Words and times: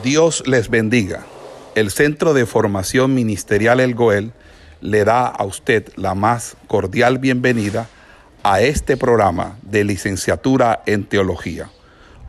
Dios 0.00 0.42
les 0.48 0.70
bendiga. 0.70 1.26
El 1.74 1.90
Centro 1.90 2.32
de 2.32 2.46
Formación 2.46 3.14
Ministerial 3.14 3.78
El 3.78 3.94
Goel 3.94 4.32
le 4.80 5.04
da 5.04 5.26
a 5.26 5.44
usted 5.44 5.92
la 5.96 6.14
más 6.14 6.56
cordial 6.66 7.18
bienvenida 7.18 7.88
a 8.42 8.62
este 8.62 8.96
programa 8.96 9.58
de 9.62 9.84
licenciatura 9.84 10.82
en 10.86 11.04
teología. 11.04 11.70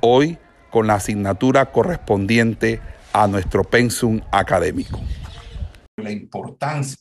Hoy 0.02 0.38
con 0.72 0.88
la 0.88 0.96
asignatura 0.96 1.72
correspondiente 1.72 2.82
a 3.14 3.28
nuestro 3.28 3.64
pensum 3.64 4.20
académico. 4.32 5.00
La 5.96 6.12
importancia 6.12 6.98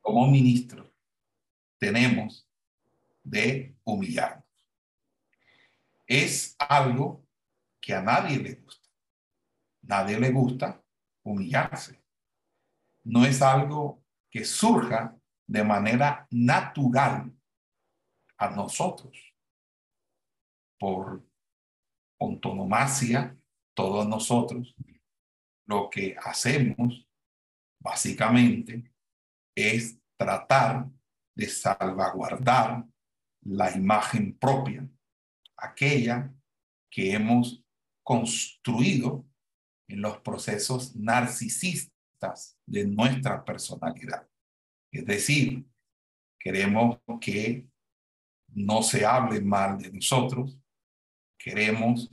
como 0.00 0.28
ministro 0.28 0.88
tenemos 1.78 2.46
de 3.24 3.74
humillarnos. 3.84 4.44
Es 6.06 6.54
algo 6.58 7.26
que 7.80 7.92
a 7.92 8.00
nadie 8.00 8.38
le 8.38 8.54
gusta 8.54 8.77
nadie 9.88 10.20
le 10.20 10.30
gusta 10.30 10.82
humillarse. 11.24 12.00
No 13.04 13.24
es 13.24 13.42
algo 13.42 14.04
que 14.30 14.44
surja 14.44 15.18
de 15.46 15.64
manera 15.64 16.26
natural 16.30 17.34
a 18.36 18.50
nosotros. 18.50 19.16
Por 20.78 21.26
autonomacia, 22.20 23.36
todos 23.74 24.06
nosotros, 24.06 24.74
lo 25.66 25.88
que 25.90 26.16
hacemos 26.22 27.08
básicamente 27.80 28.92
es 29.54 29.98
tratar 30.16 30.88
de 31.34 31.48
salvaguardar 31.48 32.84
la 33.42 33.70
imagen 33.74 34.36
propia, 34.36 34.88
aquella 35.56 36.32
que 36.90 37.12
hemos 37.12 37.64
construido 38.02 39.27
en 39.88 40.02
los 40.02 40.18
procesos 40.20 40.94
narcisistas 40.94 42.58
de 42.66 42.86
nuestra 42.86 43.44
personalidad. 43.44 44.28
Es 44.92 45.04
decir, 45.06 45.66
queremos 46.38 46.98
que 47.20 47.66
no 48.48 48.82
se 48.82 49.04
hable 49.04 49.40
mal 49.40 49.78
de 49.78 49.92
nosotros, 49.92 50.58
queremos 51.38 52.10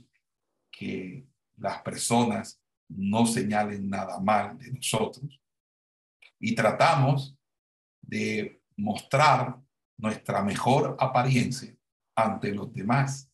que 0.70 1.26
las 1.56 1.82
personas 1.82 2.60
no 2.88 3.26
señalen 3.26 3.88
nada 3.88 4.20
mal 4.20 4.56
de 4.58 4.72
nosotros 4.72 5.40
y 6.38 6.54
tratamos 6.54 7.36
de 8.02 8.62
mostrar 8.76 9.60
nuestra 9.96 10.42
mejor 10.42 10.96
apariencia 11.00 11.74
ante 12.14 12.54
los 12.54 12.72
demás. 12.72 13.30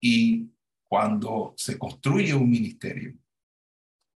Y 0.00 0.50
cuando 0.84 1.54
se 1.56 1.78
construye 1.78 2.34
un 2.34 2.50
ministerio, 2.50 3.16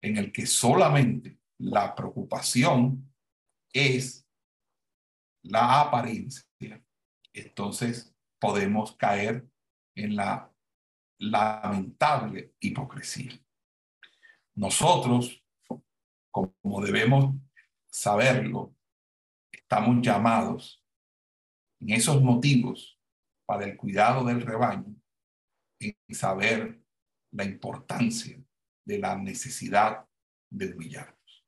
en 0.05 0.17
el 0.17 0.31
que 0.31 0.45
solamente 0.45 1.39
la 1.57 1.95
preocupación 1.95 3.11
es 3.73 4.23
la 5.43 5.81
apariencia, 5.81 6.45
entonces 7.33 8.15
podemos 8.39 8.95
caer 8.97 9.47
en 9.95 10.15
la 10.15 10.51
lamentable 11.17 12.53
hipocresía. 12.59 13.31
Nosotros, 14.53 15.43
como 16.31 16.81
debemos 16.81 17.33
saberlo, 17.91 18.75
estamos 19.51 20.05
llamados 20.05 20.85
en 21.81 21.91
esos 21.91 22.21
motivos 22.21 22.99
para 23.47 23.65
el 23.65 23.75
cuidado 23.75 24.23
del 24.23 24.41
rebaño, 24.41 24.95
en 25.79 25.97
saber 26.11 26.79
la 27.31 27.43
importancia 27.43 28.44
de 28.85 28.99
la 28.99 29.17
necesidad 29.17 30.05
de 30.49 30.73
humillarnos. 30.73 31.45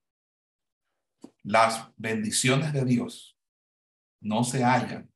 Las 1.44 1.92
bendiciones 1.96 2.74
de 2.74 2.84
Dios 2.84 3.40
no 4.22 4.44
se 4.44 4.64
hallan 4.64 5.10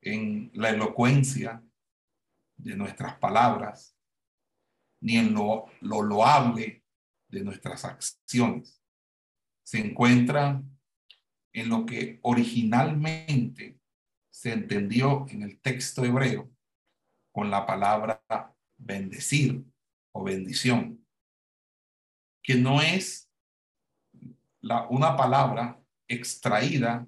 en 0.00 0.50
la 0.54 0.70
elocuencia 0.70 1.62
de 2.56 2.76
nuestras 2.76 3.18
palabras, 3.18 3.98
ni 5.00 5.16
en 5.16 5.34
lo, 5.34 5.66
lo 5.80 6.02
loable 6.02 6.84
de 7.28 7.44
nuestras 7.44 7.84
acciones. 7.84 8.82
Se 9.62 9.78
encuentran 9.78 10.78
en 11.52 11.68
lo 11.68 11.84
que 11.84 12.20
originalmente 12.22 13.80
se 14.30 14.52
entendió 14.52 15.26
en 15.28 15.42
el 15.42 15.60
texto 15.60 16.04
hebreo 16.04 16.50
con 17.32 17.50
la 17.50 17.66
palabra 17.66 18.22
bendecir 18.76 19.64
o 20.14 20.22
bendición, 20.22 21.04
que 22.42 22.54
no 22.54 22.80
es 22.80 23.28
la, 24.60 24.86
una 24.88 25.16
palabra 25.16 25.80
extraída 26.06 27.06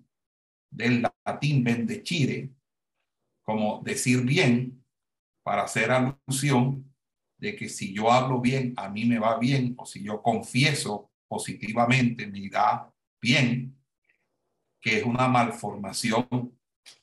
del 0.70 1.06
latín 1.24 1.62
bendecire, 1.62 2.50
como 3.42 3.80
decir 3.82 4.22
bien, 4.22 4.84
para 5.44 5.62
hacer 5.62 5.92
alusión 5.92 6.92
de 7.38 7.54
que 7.54 7.68
si 7.68 7.94
yo 7.94 8.10
hablo 8.10 8.40
bien, 8.40 8.74
a 8.76 8.88
mí 8.88 9.04
me 9.04 9.20
va 9.20 9.38
bien, 9.38 9.74
o 9.78 9.86
si 9.86 10.02
yo 10.02 10.20
confieso 10.20 11.12
positivamente, 11.28 12.26
me 12.26 12.40
irá 12.40 12.92
bien, 13.22 13.76
que 14.80 14.98
es 14.98 15.04
una 15.04 15.28
malformación 15.28 16.58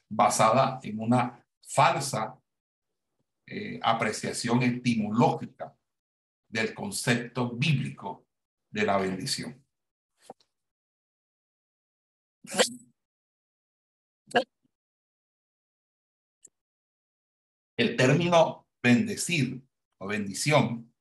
basada 0.09 0.79
en 0.83 0.99
una 0.99 1.45
falsa 1.61 2.37
eh, 3.45 3.79
apreciación 3.81 4.63
etimológica 4.63 5.73
del 6.53 6.75
concepto 6.75 7.49
bíblico 7.49 8.27
de 8.69 8.83
la 8.83 8.97
bendición. 8.97 9.65
El 17.75 17.97
término 17.97 18.67
bendecir 18.83 19.63
o 19.97 20.05
bendición 20.05 20.93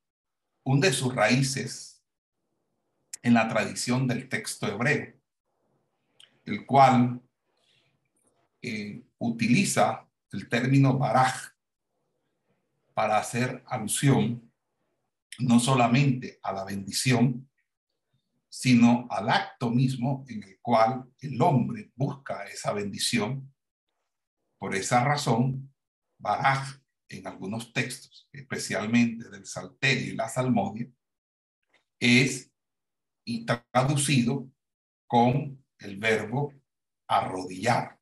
hunde 0.65 0.91
sus 0.91 1.15
raíces 1.15 2.03
en 3.21 3.35
la 3.35 3.47
tradición 3.47 4.09
del 4.09 4.31
texto 4.31 4.67
hebreo, 4.67 5.12
el 6.47 6.65
cual 6.65 7.21
eh, 8.62 9.03
utiliza 9.19 10.09
el 10.31 10.49
término 10.49 10.97
baraj 10.97 11.53
para 12.95 13.19
hacer 13.19 13.62
alusión 13.67 14.51
no 15.38 15.60
solamente 15.60 16.38
a 16.43 16.53
la 16.53 16.65
bendición, 16.65 17.48
sino 18.48 19.06
al 19.10 19.31
acto 19.31 19.70
mismo 19.70 20.25
en 20.28 20.43
el 20.43 20.59
cual 20.60 21.04
el 21.20 21.41
hombre 21.41 21.91
busca 21.94 22.44
esa 22.44 22.72
bendición. 22.72 23.53
Por 24.59 24.75
esa 24.75 25.03
razón, 25.04 25.72
Baraj 26.19 26.81
en 27.09 27.26
algunos 27.26 27.72
textos, 27.72 28.28
especialmente 28.32 29.28
del 29.28 29.47
Salterio 29.47 30.12
y 30.12 30.16
la 30.16 30.28
Salmodia, 30.28 30.88
es 31.99 32.50
y 33.25 33.47
traducido 33.47 34.50
con 35.06 35.64
el 35.78 35.97
verbo 35.99 36.53
arrodillar, 37.06 37.99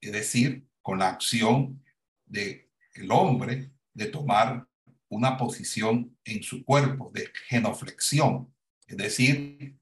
es 0.00 0.12
decir, 0.12 0.66
con 0.82 0.98
la 0.98 1.08
acción 1.08 1.82
de 2.26 2.70
el 2.94 3.10
hombre 3.10 3.72
de 3.92 4.06
tomar 4.06 4.68
una 5.14 5.36
posición 5.36 6.16
en 6.24 6.42
su 6.42 6.64
cuerpo 6.64 7.10
de 7.14 7.30
genoflexión, 7.46 8.52
es 8.88 8.96
decir, 8.96 9.78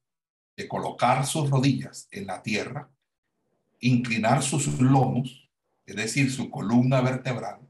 de 0.54 0.69
colocar 0.69 1.26
sus 1.26 1.48
rodillas 1.48 2.06
en 2.10 2.26
la 2.26 2.43
tierra, 2.43 2.91
inclinar 3.81 4.42
sus 4.42 4.69
lomos, 4.78 5.50
es 5.87 5.97
decir, 5.97 6.31
su 6.31 6.50
columna 6.50 7.00
vertebral, 7.00 7.60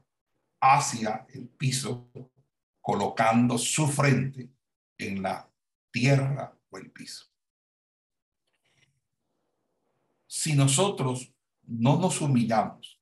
hacia 0.59 1.25
el 1.33 1.47
piso, 1.47 2.11
colocando 2.81 3.57
su 3.57 3.87
frente 3.87 4.49
en 4.97 5.21
la 5.21 5.49
tierra 5.89 6.53
o 6.69 6.77
el 6.77 6.91
piso. 6.91 7.25
Si 10.27 10.53
nosotros 10.53 11.33
no 11.61 11.97
nos 11.97 12.19
humillamos, 12.19 12.99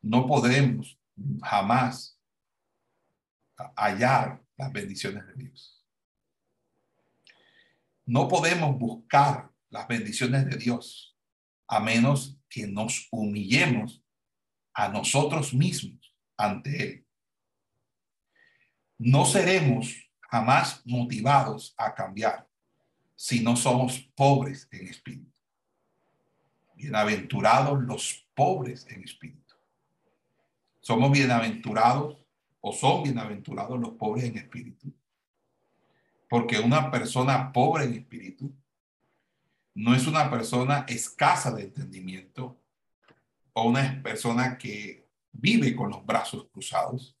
no 0.00 0.26
podremos 0.26 0.98
jamás 1.42 2.18
hallar 3.76 4.42
las 4.56 4.72
bendiciones 4.72 5.26
de 5.26 5.34
Dios. 5.34 5.84
No 8.04 8.28
podemos 8.28 8.78
buscar 8.78 9.50
las 9.70 9.88
bendiciones 9.88 10.44
de 10.46 10.56
Dios 10.56 11.16
a 11.66 11.80
menos 11.80 12.38
que 12.48 12.66
nos 12.66 13.08
humillemos 13.10 14.02
a 14.74 14.88
nosotros 14.88 15.54
mismos 15.54 16.14
ante 16.36 16.82
Él. 16.82 17.06
No 18.98 19.24
seremos 19.24 19.94
jamás 20.20 20.82
motivados 20.84 21.74
a 21.76 21.94
cambiar 21.94 22.48
si 23.14 23.40
no 23.40 23.56
somos 23.56 23.98
pobres 24.14 24.68
en 24.72 24.88
espíritu. 24.88 25.38
Bienaventurados 26.74 27.82
los 27.82 28.26
pobres 28.34 28.86
en 28.88 29.04
espíritu. 29.04 29.54
Somos 30.80 31.12
bienaventurados 31.12 32.21
o 32.62 32.72
son 32.72 33.02
bienaventurados 33.02 33.78
los 33.78 33.90
pobres 33.90 34.24
en 34.24 34.38
espíritu, 34.38 34.94
Porque 36.28 36.58
una 36.60 36.90
persona 36.90 37.52
pobre 37.52 37.84
en 37.84 37.94
espíritu 37.94 38.50
no 39.74 39.94
es 39.94 40.06
una 40.06 40.30
persona 40.30 40.86
escasa 40.88 41.52
de 41.52 41.64
entendimiento 41.64 42.56
o 43.52 43.64
una 43.64 44.00
persona 44.02 44.56
que 44.56 45.06
vive 45.32 45.74
con 45.74 45.90
los 45.90 46.06
brazos 46.06 46.46
cruzados. 46.50 47.16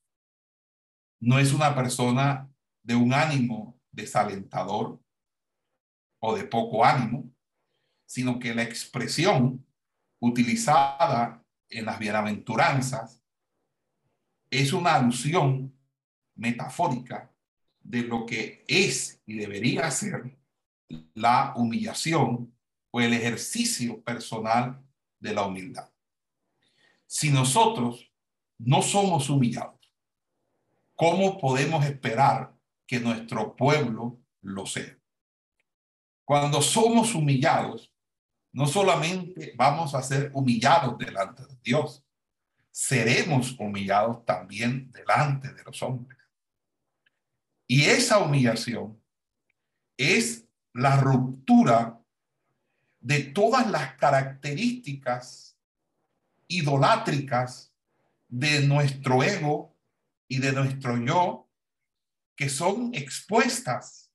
No 1.20 1.38
es 1.38 1.52
una 1.52 1.74
persona 1.74 2.48
de 2.82 2.94
un 2.94 3.12
ánimo 3.12 3.78
desalentador 3.90 4.98
o 6.20 6.36
de 6.36 6.44
poco 6.44 6.84
ánimo, 6.84 7.30
sino 8.06 8.38
que 8.38 8.54
la 8.54 8.62
expresión 8.62 9.66
utilizada 10.20 11.44
en 11.68 11.84
las 11.84 11.98
bienaventuranzas 11.98 13.21
es 14.52 14.74
una 14.74 14.96
alusión 14.96 15.74
metafórica 16.34 17.32
de 17.80 18.02
lo 18.02 18.26
que 18.26 18.64
es 18.68 19.22
y 19.24 19.38
debería 19.38 19.90
ser 19.90 20.36
la 21.14 21.54
humillación 21.56 22.54
o 22.90 23.00
el 23.00 23.14
ejercicio 23.14 24.02
personal 24.02 24.84
de 25.18 25.32
la 25.32 25.46
humildad. 25.46 25.90
Si 27.06 27.30
nosotros 27.30 28.12
no 28.58 28.82
somos 28.82 29.30
humillados, 29.30 29.90
¿cómo 30.94 31.38
podemos 31.38 31.86
esperar 31.86 32.54
que 32.86 33.00
nuestro 33.00 33.56
pueblo 33.56 34.20
lo 34.42 34.66
sea? 34.66 34.98
Cuando 36.26 36.60
somos 36.60 37.14
humillados, 37.14 37.90
no 38.52 38.66
solamente 38.66 39.54
vamos 39.56 39.94
a 39.94 40.02
ser 40.02 40.30
humillados 40.34 40.98
delante 40.98 41.46
de 41.46 41.56
Dios, 41.64 42.04
seremos 42.72 43.54
humillados 43.60 44.24
también 44.24 44.90
delante 44.90 45.52
de 45.52 45.62
los 45.62 45.82
hombres. 45.82 46.18
Y 47.66 47.84
esa 47.84 48.18
humillación 48.18 49.00
es 49.96 50.46
la 50.72 50.96
ruptura 50.96 52.00
de 53.00 53.24
todas 53.24 53.70
las 53.70 53.94
características 53.96 55.56
idolátricas 56.48 57.72
de 58.28 58.66
nuestro 58.66 59.22
ego 59.22 59.76
y 60.26 60.38
de 60.38 60.52
nuestro 60.52 60.96
yo 60.96 61.48
que 62.34 62.48
son 62.48 62.94
expuestas 62.94 64.10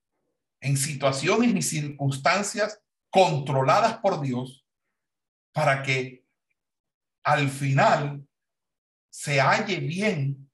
en 0.59 0.77
situaciones 0.77 1.53
y 1.53 1.61
circunstancias 1.61 2.81
controladas 3.11 3.97
por 3.99 4.21
Dios 4.21 4.65
para 5.51 5.83
que 5.83 6.25
al 7.23 7.49
final 7.49 8.27
se 9.17 9.41
halle 9.41 9.79
bien 9.79 10.47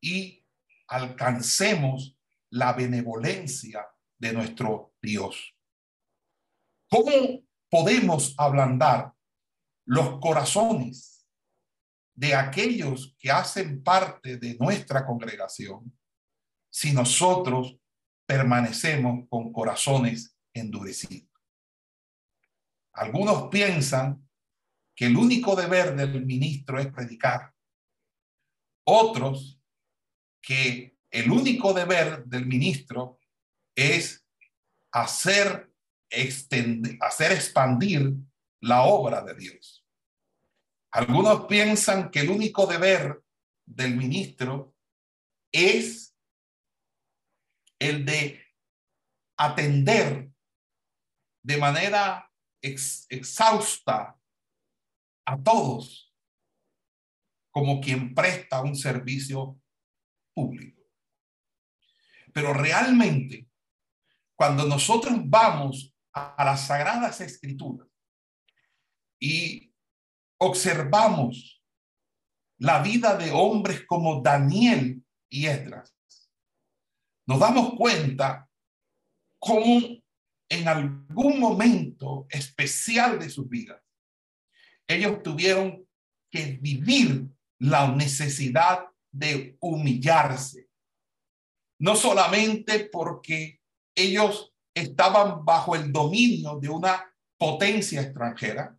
y 0.00 0.44
alcancemos 0.88 2.18
la 2.50 2.72
benevolencia 2.72 3.86
de 4.18 4.32
nuestro 4.32 4.96
Dios. 5.00 5.54
¿Cómo 6.90 7.44
podemos 7.70 8.34
ablandar 8.38 9.12
los 9.84 10.18
corazones 10.18 11.28
de 12.12 12.34
aquellos 12.34 13.14
que 13.20 13.30
hacen 13.30 13.84
parte 13.84 14.36
de 14.36 14.56
nuestra 14.58 15.06
congregación 15.06 15.96
si 16.68 16.92
nosotros 16.92 17.78
permanecemos 18.26 19.28
con 19.28 19.52
corazones 19.52 20.36
endurecidos? 20.52 21.30
Algunos 22.94 23.48
piensan 23.48 24.28
que 24.92 25.06
el 25.06 25.16
único 25.16 25.54
deber 25.54 25.94
del 25.94 26.26
ministro 26.26 26.80
es 26.80 26.88
predicar. 26.88 27.55
Otros 28.88 29.60
que 30.40 30.96
el 31.10 31.30
único 31.30 31.72
deber 31.72 32.24
del 32.24 32.46
ministro 32.46 33.18
es 33.74 34.24
hacer, 34.92 35.72
extender, 36.08 36.96
hacer 37.00 37.32
expandir 37.32 38.12
la 38.60 38.82
obra 38.82 39.22
de 39.22 39.34
Dios. 39.34 39.84
Algunos 40.92 41.46
piensan 41.46 42.10
que 42.10 42.20
el 42.20 42.30
único 42.30 42.66
deber 42.66 43.22
del 43.66 43.96
ministro 43.96 44.74
es 45.52 46.16
el 47.80 48.04
de 48.04 48.40
atender 49.36 50.30
de 51.42 51.56
manera 51.58 52.32
exhausta 52.62 54.18
a 55.26 55.42
todos 55.42 56.05
como 57.56 57.80
quien 57.80 58.14
presta 58.14 58.60
un 58.60 58.76
servicio 58.76 59.58
público. 60.34 60.82
Pero 62.34 62.52
realmente 62.52 63.48
cuando 64.34 64.66
nosotros 64.66 65.14
vamos 65.24 65.96
a, 66.12 66.44
las 66.44 66.66
sagradas 66.66 67.22
escrituras 67.22 67.88
y 69.18 69.72
observamos 70.38 71.64
la 72.58 72.82
vida 72.82 73.16
de 73.16 73.30
hombres 73.30 73.86
como 73.86 74.20
Daniel 74.20 75.02
y 75.30 75.46
Esdras, 75.46 75.96
nos 77.26 77.40
damos 77.40 77.72
cuenta 77.78 78.50
cómo 79.38 79.80
en 80.50 80.68
algún 80.68 81.40
momento 81.40 82.26
especial 82.28 83.18
de 83.18 83.30
sus 83.30 83.48
vidas, 83.48 83.82
ellos 84.86 85.22
tuvieron 85.22 85.88
que 86.30 86.58
vivir 86.60 87.34
la 87.58 87.88
necesidad 87.88 88.86
de 89.10 89.56
humillarse. 89.60 90.68
No 91.78 91.96
solamente 91.96 92.88
porque 92.90 93.60
ellos 93.94 94.54
estaban 94.74 95.44
bajo 95.44 95.74
el 95.74 95.92
dominio 95.92 96.58
de 96.58 96.68
una 96.68 97.14
potencia 97.38 98.02
extranjera 98.02 98.78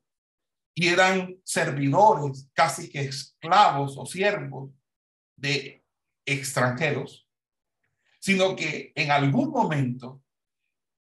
y 0.76 0.88
eran 0.88 1.40
servidores, 1.44 2.50
casi 2.54 2.90
que 2.90 3.02
esclavos 3.02 3.98
o 3.98 4.06
siervos 4.06 4.72
de 5.36 5.84
extranjeros, 6.24 7.28
sino 8.20 8.56
que 8.56 8.92
en 8.96 9.10
algún 9.10 9.50
momento 9.50 10.22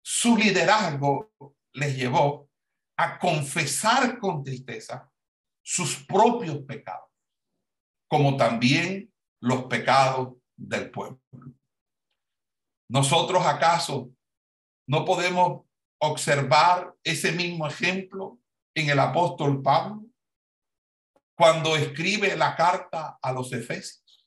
su 0.02 0.38
liderazgo 0.38 1.34
les 1.74 1.98
llevó 1.98 2.50
a 2.98 3.20
confesar 3.20 4.18
con 4.20 4.44
tristeza 4.44 5.12
sus 5.62 6.06
propios 6.06 6.60
pecados, 6.60 7.10
como 8.16 8.38
también 8.38 9.14
los 9.42 9.66
pecados 9.66 10.38
del 10.56 10.90
pueblo. 10.90 11.20
¿Nosotros 12.90 13.46
acaso 13.46 14.10
no 14.88 15.04
podemos 15.04 15.66
observar 16.00 16.96
ese 17.04 17.34
mismo 17.34 17.68
ejemplo 17.68 18.40
en 18.74 18.90
el 18.90 19.00
apóstol 19.00 19.62
Pablo 19.62 20.06
cuando 21.36 21.76
escribe 21.76 22.38
la 22.38 22.56
carta 22.56 23.20
a 23.22 23.34
los 23.34 23.52
Efesios? 23.52 24.26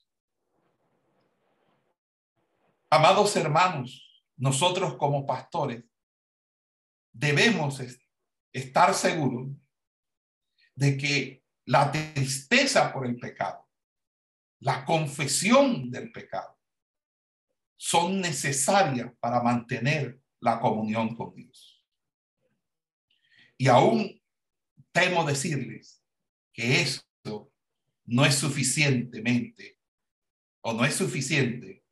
Amados 2.90 3.34
hermanos, 3.36 4.22
nosotros 4.36 4.98
como 4.98 5.24
pastores 5.24 5.82
debemos 7.10 7.80
estar 8.52 8.92
seguros 8.92 9.48
de 10.74 10.98
que 10.98 11.42
la 11.64 11.90
tristeza 11.90 12.92
por 12.92 13.06
el 13.06 13.16
pecado, 13.18 13.67
la 14.60 14.84
confesión 14.84 15.90
del 15.90 16.10
pecado, 16.12 16.58
son 17.76 18.20
necesarias 18.20 19.12
para 19.20 19.40
mantener 19.40 20.20
la 20.40 20.58
comunión 20.60 21.14
con 21.14 21.34
Dios. 21.34 21.84
Y 23.56 23.68
aún 23.68 24.20
temo 24.92 25.24
decirles 25.24 26.02
que 26.52 26.80
esto 26.80 27.52
no 28.04 28.24
es 28.24 28.34
suficientemente 28.34 29.78
o 30.60 30.72
no 30.72 30.84
es 30.84 30.94
suficiente 30.94 31.84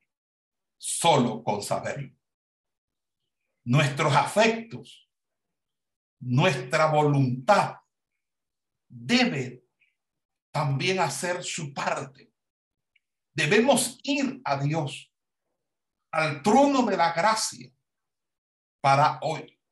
solo 0.77 1.43
con 1.43 1.63
saberlo. 1.63 2.15
Nuestros 3.65 4.15
afectos, 4.15 5.11
nuestra 6.21 6.87
voluntad 6.87 7.77
debe 8.89 9.65
también 10.51 11.01
hacer 11.01 11.43
su 11.43 11.75
parte. 11.75 12.26
Debemos 13.37 13.99
ir 14.03 14.41
a 14.45 14.57
Dios. 14.57 15.13
Al 16.11 16.43
trono 16.43 16.83
de 16.87 16.97
la 16.97 17.13
gracia 17.13 17.71
para 18.81 19.21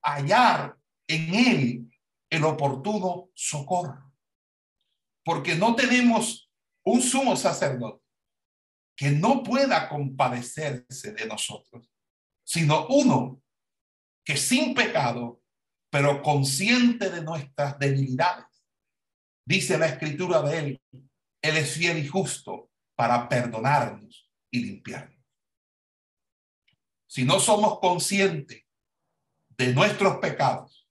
hallar 0.02 0.76
en 1.08 1.34
él 1.34 1.98
el 2.28 2.44
oportuno 2.44 3.30
socorro. 3.34 4.12
Porque 5.24 5.54
no 5.54 5.74
tenemos 5.74 6.50
un 6.84 7.00
sumo 7.00 7.36
sacerdote 7.36 8.04
que 8.96 9.10
no 9.10 9.42
pueda 9.42 9.88
compadecerse 9.88 11.12
de 11.12 11.26
nosotros, 11.26 11.90
sino 12.46 12.86
uno 12.88 13.42
que 14.26 14.36
sin 14.36 14.74
pecado, 14.74 15.40
pero 15.90 16.22
consciente 16.22 17.08
de 17.08 17.22
nuestras 17.22 17.78
debilidades, 17.78 18.62
dice 19.46 19.78
la 19.78 19.86
escritura 19.86 20.42
de 20.42 20.58
él, 20.58 20.82
él 21.42 21.56
es 21.56 21.72
fiel 21.72 21.98
y 21.98 22.06
justo 22.06 22.70
para 22.94 23.28
perdonarnos 23.28 24.30
y 24.50 24.60
limpiarnos. 24.60 25.14
si 27.06 27.24
no 27.24 27.38
somos 27.38 27.78
conscientes 27.78 28.64
de 29.56 29.72
nuestros 29.72 30.16
pecados 30.16 30.88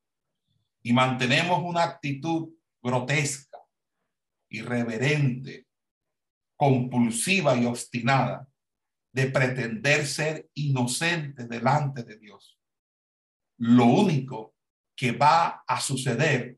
y 0.82 0.94
mantenemos 0.94 1.62
una 1.64 1.84
actitud 1.84 2.50
grotesca, 2.82 3.60
irreverente, 4.50 5.68
compulsiva 6.56 7.58
y 7.58 7.66
obstinada 7.66 8.48
de 9.12 9.28
pretender 9.28 10.08
ser 10.08 10.50
inocente 10.54 11.46
delante 11.46 12.04
de 12.04 12.18
Dios. 12.18 12.58
Lo 13.58 13.86
único 13.86 14.56
que 14.96 15.12
va 15.12 15.64
a 15.68 15.82
suceder 15.82 16.58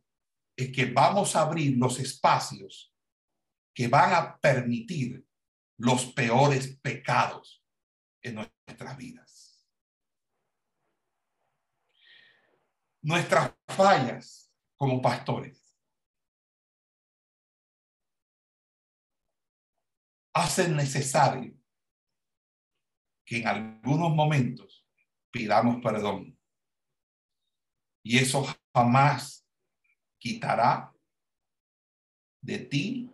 es 0.56 0.72
que 0.72 0.86
vamos 0.86 1.36
a 1.36 1.42
abrir 1.42 1.78
los 1.78 2.00
espacios 2.00 2.94
que 3.74 3.88
van 3.88 4.14
a 4.14 4.38
permitir 4.38 5.25
los 5.78 6.14
peores 6.14 6.78
pecados 6.78 7.64
en 8.22 8.36
nuestras 8.36 8.98
vidas. 8.98 9.68
Nuestras 13.02 13.54
fallas 13.68 14.52
como 14.78 15.02
pastores 15.02 15.66
hacen 20.34 20.76
necesario 20.76 21.56
que 23.26 23.38
en 23.38 23.48
algunos 23.48 24.14
momentos 24.14 24.88
pidamos 25.32 25.82
perdón. 25.82 26.38
Y 28.04 28.18
eso 28.18 28.46
jamás 28.74 29.48
quitará 30.20 30.94
de 32.42 32.60
ti 32.60 33.12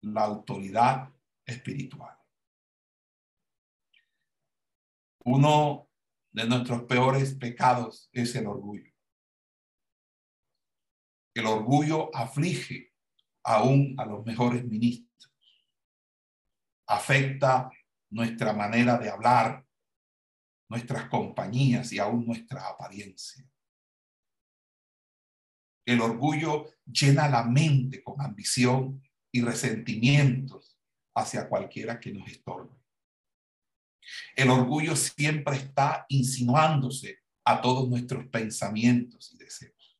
la 0.00 0.22
autoridad 0.22 1.11
espiritual. 1.52 2.16
Uno 5.24 5.88
de 6.32 6.46
nuestros 6.46 6.82
peores 6.84 7.34
pecados 7.34 8.08
es 8.12 8.34
el 8.34 8.46
orgullo. 8.46 8.90
El 11.34 11.46
orgullo 11.46 12.14
aflige 12.14 12.92
aún 13.44 13.94
a 13.98 14.04
los 14.04 14.24
mejores 14.24 14.64
ministros 14.64 15.12
afecta 16.92 17.70
nuestra 18.10 18.52
manera 18.52 18.98
de 18.98 19.08
hablar, 19.08 19.64
nuestras 20.68 21.08
compañías 21.08 21.92
y 21.92 21.98
aún 21.98 22.26
nuestra 22.26 22.68
apariencia. 22.68 23.44
El 25.86 26.00
orgullo 26.00 26.66
llena 26.84 27.28
la 27.28 27.44
mente 27.44 28.02
con 28.02 28.20
ambición 28.20 29.02
y 29.32 29.40
resentimientos 29.40 30.71
hacia 31.14 31.48
cualquiera 31.48 31.98
que 32.00 32.12
nos 32.12 32.28
estorbe. 32.28 32.76
El 34.34 34.50
orgullo 34.50 34.96
siempre 34.96 35.56
está 35.56 36.06
insinuándose 36.08 37.20
a 37.44 37.60
todos 37.60 37.88
nuestros 37.88 38.26
pensamientos 38.28 39.32
y 39.32 39.38
deseos. 39.38 39.98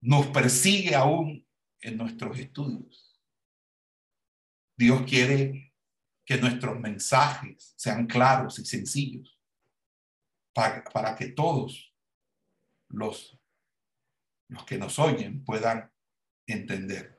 Nos 0.00 0.26
persigue 0.28 0.94
aún 0.94 1.46
en 1.80 1.96
nuestros 1.96 2.38
estudios 2.38 3.12
Dios 4.82 5.02
quiere 5.02 5.72
que 6.24 6.38
nuestros 6.38 6.78
mensajes 6.80 7.72
sean 7.76 8.06
claros 8.06 8.58
y 8.58 8.64
sencillos 8.64 9.38
para, 10.52 11.14
que 11.16 11.28
todos 11.28 11.94
los, 12.88 13.38
los 14.48 14.64
que 14.64 14.78
nos 14.78 14.98
oyen 14.98 15.44
puedan 15.44 15.92
entender. 16.46 17.11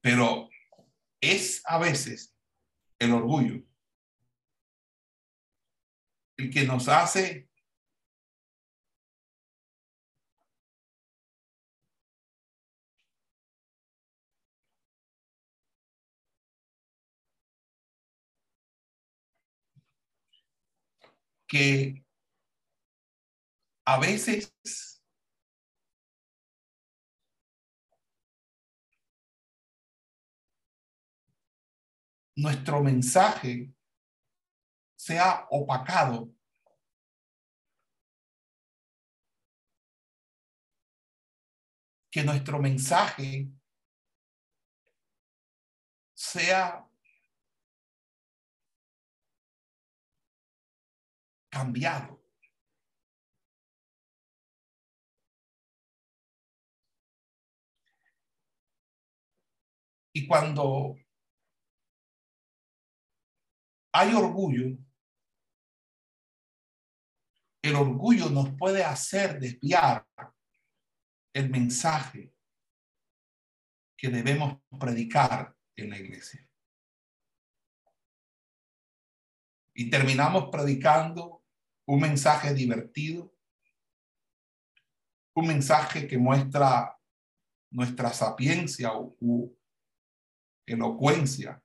Pero 0.00 0.48
es 1.20 1.62
a 1.64 1.78
veces 1.78 2.34
el 2.98 3.12
orgullo 3.12 3.62
el 6.38 6.50
que 6.50 6.64
nos 6.64 6.88
hace 6.88 7.48
que 21.48 22.04
a 23.86 23.98
veces 23.98 24.97
nuestro 32.38 32.80
mensaje 32.80 33.72
sea 34.94 35.46
opacado 35.50 36.32
que 42.12 42.22
nuestro 42.22 42.60
mensaje 42.60 43.48
sea 46.14 46.88
cambiado. 51.50 52.22
Y 60.12 60.26
cuando 60.26 60.96
hay 63.92 64.14
orgullo, 64.14 64.76
el 67.62 67.74
orgullo 67.74 68.30
nos 68.30 68.50
puede 68.56 68.84
hacer 68.84 69.38
desviar 69.38 70.06
el 71.32 71.50
mensaje 71.50 72.32
que 73.96 74.08
debemos 74.08 74.60
predicar 74.78 75.54
en 75.76 75.90
la 75.90 75.98
iglesia. 75.98 76.48
Y 79.74 79.90
terminamos 79.90 80.48
predicando 80.50 81.44
un 81.86 82.00
mensaje 82.00 82.52
divertido, 82.54 83.34
un 85.34 85.46
mensaje 85.46 86.06
que 86.06 86.18
muestra 86.18 86.98
nuestra 87.70 88.12
sapiencia 88.12 88.92
u, 88.96 89.56
elocuencia. 90.66 91.62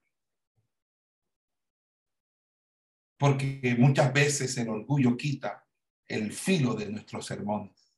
Porque 3.24 3.74
muchas 3.80 4.12
veces 4.12 4.58
el 4.58 4.68
orgullo 4.68 5.16
quita 5.16 5.66
el 6.08 6.34
filo 6.34 6.74
de 6.74 6.90
nuestros 6.90 7.26
sermones. 7.26 7.96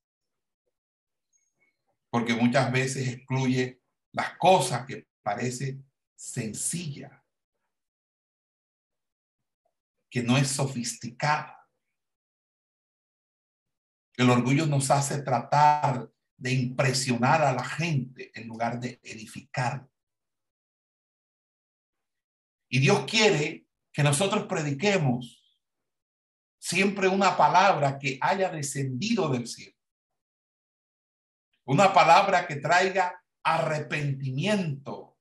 Porque 2.12 2.36
muchas 2.36 2.72
veces 2.72 3.08
excluye 3.08 3.82
las 4.12 4.38
cosas 4.38 4.86
que 4.86 5.08
parece 5.24 5.80
sencilla, 6.16 7.26
que 10.12 10.22
no 10.22 10.38
es 10.38 10.48
sofisticada. 10.48 11.68
El 14.18 14.30
orgullo 14.30 14.68
nos 14.68 14.92
hace 14.92 15.24
tratar 15.24 16.08
de 16.38 16.54
impresionar 16.54 17.42
a 17.42 17.52
la 17.52 17.64
gente 17.64 18.32
en 18.40 18.48
lugar 18.48 18.80
de 18.80 19.00
edificar. 19.02 19.90
Y 22.70 22.78
Dios 22.78 23.06
quiere 23.10 23.65
que 23.96 24.04
nosotros 24.04 24.46
prediquemos 24.46 25.42
siempre 26.60 27.08
una 27.08 27.38
palabra 27.38 27.98
que 27.98 28.18
haya 28.20 28.50
descendido 28.50 29.30
del 29.30 29.48
cielo. 29.48 29.78
Una 31.64 31.94
palabra 31.94 32.46
que 32.46 32.58
traiga 32.58 33.24
arrepentimiento, 33.42 35.18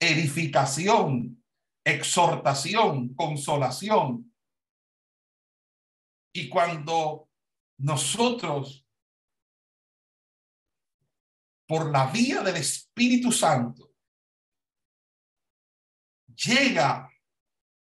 edificación, 0.00 1.44
exhortación, 1.84 3.14
consolación. 3.14 4.34
Y 6.32 6.48
cuando 6.48 7.28
nosotros, 7.76 8.86
por 11.66 11.90
la 11.90 12.06
vía 12.06 12.40
del 12.40 12.56
Espíritu 12.56 13.30
Santo, 13.30 13.92
llega 16.34 17.07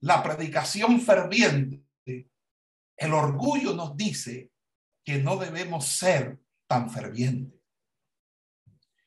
la 0.05 0.23
predicación 0.23 1.01
ferviente, 1.01 1.83
el 2.95 3.15
orgullo 3.15 3.73
nos 3.73 3.97
dice 3.97 4.53
que 5.03 5.17
no 5.17 5.39
debemos 5.39 5.87
ser 5.87 6.39
tan 6.67 6.91
fervientes. 6.91 7.59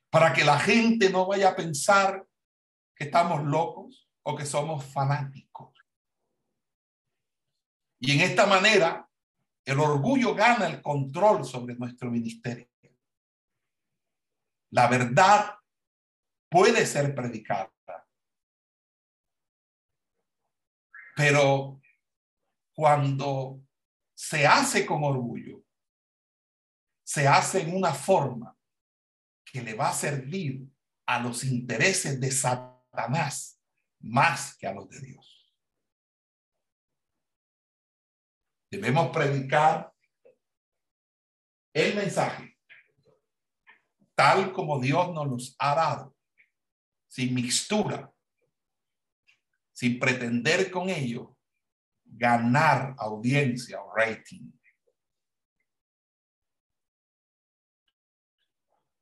Para 0.09 0.33
que 0.33 0.43
la 0.43 0.59
gente 0.59 1.11
no 1.11 1.27
vaya 1.27 1.49
a 1.49 1.55
pensar 1.55 2.27
que 2.95 3.03
estamos 3.03 3.43
locos 3.43 4.09
o 4.23 4.35
que 4.35 4.47
somos 4.47 4.85
fanáticos. 4.85 5.71
Y 7.99 8.13
en 8.13 8.21
esta 8.21 8.47
manera, 8.47 9.07
el 9.65 9.79
orgullo 9.79 10.33
gana 10.33 10.65
el 10.65 10.81
control 10.81 11.45
sobre 11.45 11.75
nuestro 11.75 12.09
ministerio. 12.09 12.67
La 14.71 14.87
verdad 14.87 15.59
puede 16.49 16.87
ser 16.87 17.13
predicada. 17.13 17.71
Pero 21.17 21.81
cuando 22.75 23.63
se 24.15 24.45
hace 24.45 24.85
con 24.85 25.03
orgullo, 25.03 25.63
se 27.03 27.27
hace 27.27 27.61
en 27.61 27.75
una 27.75 27.91
forma 27.91 28.55
que 29.43 29.63
le 29.63 29.73
va 29.73 29.89
a 29.89 29.93
servir 29.93 30.69
a 31.07 31.19
los 31.19 31.43
intereses 31.43 32.19
de 32.19 32.29
Satanás 32.29 33.59
más 33.99 34.55
que 34.57 34.67
a 34.67 34.73
los 34.75 34.87
de 34.89 34.99
Dios. 34.99 35.55
Debemos 38.69 39.09
predicar 39.09 39.91
el 41.73 41.95
mensaje 41.95 42.59
tal 44.13 44.53
como 44.53 44.79
Dios 44.79 45.11
nos 45.13 45.27
los 45.27 45.55
ha 45.57 45.73
dado, 45.73 46.15
sin 47.07 47.33
mixtura, 47.33 48.13
sin 49.77 49.99
pretender 49.99 50.71
con 50.71 50.89
ello 50.89 51.37
ganar 52.03 52.95
audiencia 52.97 53.79
o 53.79 53.93
rating. 53.95 54.51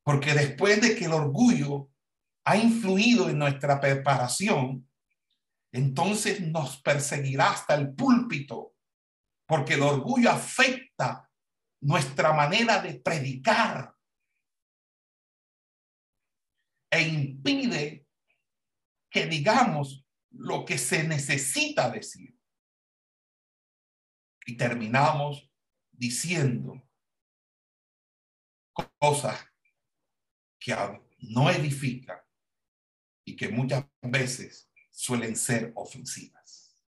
Porque 0.03 0.33
después 0.33 0.81
de 0.81 0.97
que 0.97 1.05
el 1.05 1.13
orgullo 1.13 1.89
ha 2.43 2.57
influido 2.57 3.29
en 3.29 3.39
nuestra 3.39 3.79
preparación, 3.79 4.85
entonces 5.71 6.41
nos 6.41 6.81
perseguirá 6.81 7.51
hasta 7.51 7.75
el 7.75 7.95
púlpito, 7.95 8.75
porque 9.47 9.75
el 9.75 9.81
orgullo 9.81 10.29
afecta 10.29 11.31
nuestra 11.79 12.33
manera 12.33 12.81
de 12.81 12.99
predicar 12.99 13.95
e 16.91 17.01
impide 17.01 18.05
que 19.09 19.25
digamos 19.27 20.04
lo 20.37 20.65
que 20.65 20.77
se 20.77 21.03
necesita 21.03 21.89
decir. 21.89 22.37
Y 24.45 24.57
terminamos 24.57 25.51
diciendo 25.91 26.81
cosas 28.99 29.43
que 30.59 30.75
no 31.19 31.49
edifican 31.49 32.19
y 33.23 33.35
que 33.35 33.49
muchas 33.49 33.85
veces 34.01 34.69
suelen 34.91 35.35
ser 35.35 35.71
ofensivas. 35.75 36.83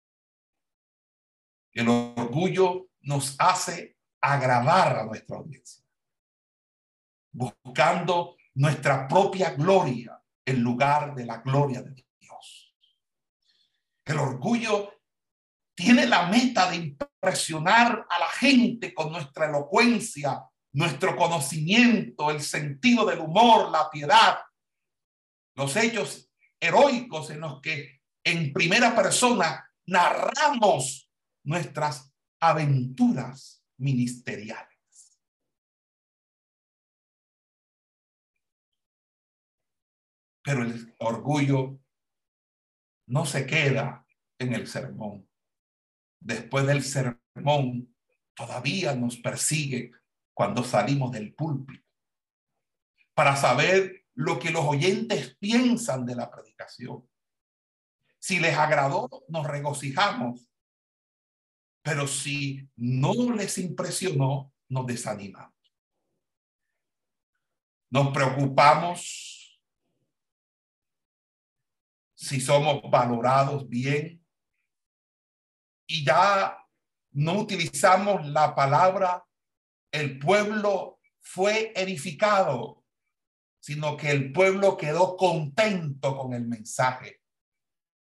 El 1.72 1.90
orgullo 1.90 2.90
nos 3.02 3.36
hace 3.40 3.98
agradar 4.22 5.00
a 5.00 5.06
nuestra 5.06 5.38
audiencia, 5.38 5.84
buscando 7.32 8.36
nuestra 8.56 9.08
propia 9.08 9.52
gloria 9.52 10.22
en 10.46 10.62
lugar 10.62 11.14
de 11.14 11.26
la 11.26 11.38
gloria 11.38 11.82
de 11.82 11.94
Dios. 12.20 12.67
El 14.08 14.20
orgullo 14.20 15.02
tiene 15.76 16.06
la 16.06 16.28
meta 16.28 16.70
de 16.72 16.78
impresionar 16.78 18.08
a 18.10 18.20
la 18.20 18.30
gente 18.30 18.94
con 18.94 19.12
nuestra 19.12 19.48
elocuencia, 19.48 20.44
nuestro 20.72 21.16
conocimiento, 21.18 22.32
el 22.32 22.42
sentido 22.42 23.06
del 23.06 23.20
humor, 23.20 23.70
la 23.70 23.90
piedad, 23.90 24.40
los 25.56 25.76
hechos 25.76 26.32
heroicos 26.58 27.32
en 27.32 27.42
los 27.42 27.62
que 27.62 28.00
en 28.24 28.54
primera 28.54 28.96
persona 28.96 29.70
narramos 29.86 31.12
nuestras 31.44 32.14
aventuras 32.40 33.62
ministeriales. 33.78 34.78
Pero 40.44 40.64
el 40.64 40.96
orgullo 41.00 41.78
no 43.08 43.26
se 43.26 43.46
queda 43.46 44.06
en 44.40 44.54
el 44.54 44.68
sermón. 44.68 45.28
Después 46.20 46.66
del 46.68 46.84
sermón, 46.84 47.96
todavía 48.36 48.96
nos 48.96 49.18
persigue 49.18 49.92
cuando 50.34 50.64
salimos 50.64 51.12
del 51.12 51.34
púlpito 51.34 51.84
para 53.14 53.36
saber 53.36 54.06
lo 54.14 54.38
que 54.38 54.52
los 54.52 54.64
oyentes 54.64 55.36
piensan 55.38 56.06
de 56.06 56.16
la 56.16 56.30
predicación. 56.30 57.10
Si 58.20 58.40
les 58.40 58.56
agradó, 58.56 59.10
nos 59.28 59.48
regocijamos. 59.48 60.48
Pero 61.82 62.06
si 62.06 62.70
no 62.76 63.32
les 63.34 63.58
impresionó, 63.58 64.54
nos 64.70 64.86
desanimamos. 64.86 65.54
Nos 67.90 68.14
preocupamos 68.14 69.37
si 72.18 72.42
somos 72.42 72.82
valorados 72.90 73.70
bien. 73.70 74.26
Y 75.88 76.04
ya 76.04 76.58
no 77.12 77.40
utilizamos 77.40 78.26
la 78.26 78.54
palabra 78.56 79.24
el 79.92 80.20
pueblo 80.20 81.00
fue 81.22 81.72
edificado, 81.76 82.84
sino 83.60 83.96
que 83.96 84.12
el 84.12 84.34
pueblo 84.34 84.76
quedó 84.78 85.16
contento 85.16 86.18
con 86.18 86.34
el 86.34 86.46
mensaje. 86.46 87.22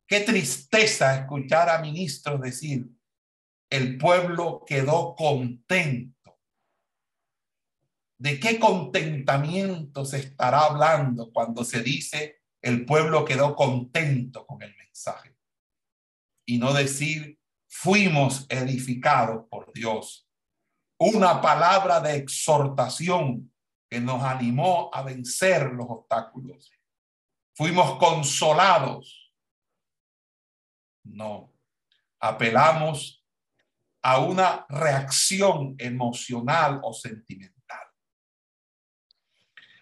Qué 0.08 0.22
tristeza 0.22 1.20
escuchar 1.20 1.70
a 1.70 1.80
ministros 1.80 2.42
decir, 2.42 2.90
el 3.70 3.98
pueblo 3.98 4.64
quedó 4.66 5.16
contento. 5.16 6.40
¿De 8.18 8.40
qué 8.40 8.60
contentamiento 8.60 10.04
se 10.06 10.18
estará 10.18 10.66
hablando 10.66 11.32
cuando 11.32 11.64
se 11.64 11.84
dice 11.84 12.39
el 12.62 12.86
pueblo 12.86 13.26
quedó 13.26 13.56
contento 13.56 14.46
con 14.46 14.62
el 14.62 14.76
mensaje. 14.76 15.36
Y 16.46 16.58
no 16.58 16.74
decir, 16.74 17.40
fuimos 17.68 18.46
edificados 18.50 19.46
por 19.50 19.72
Dios. 19.74 20.28
Una 20.98 21.42
palabra 21.42 22.02
de 22.02 22.18
exhortación 22.18 23.54
que 23.90 24.00
nos 24.00 24.24
animó 24.24 24.90
a 24.94 25.02
vencer 25.02 25.72
los 25.72 25.88
obstáculos. 25.90 26.72
Fuimos 27.56 27.98
consolados. 27.98 29.34
No, 31.04 31.54
apelamos 32.20 33.26
a 34.02 34.20
una 34.20 34.66
reacción 34.70 35.76
emocional 35.78 36.80
o 36.84 36.94
sentimental. 36.94 37.59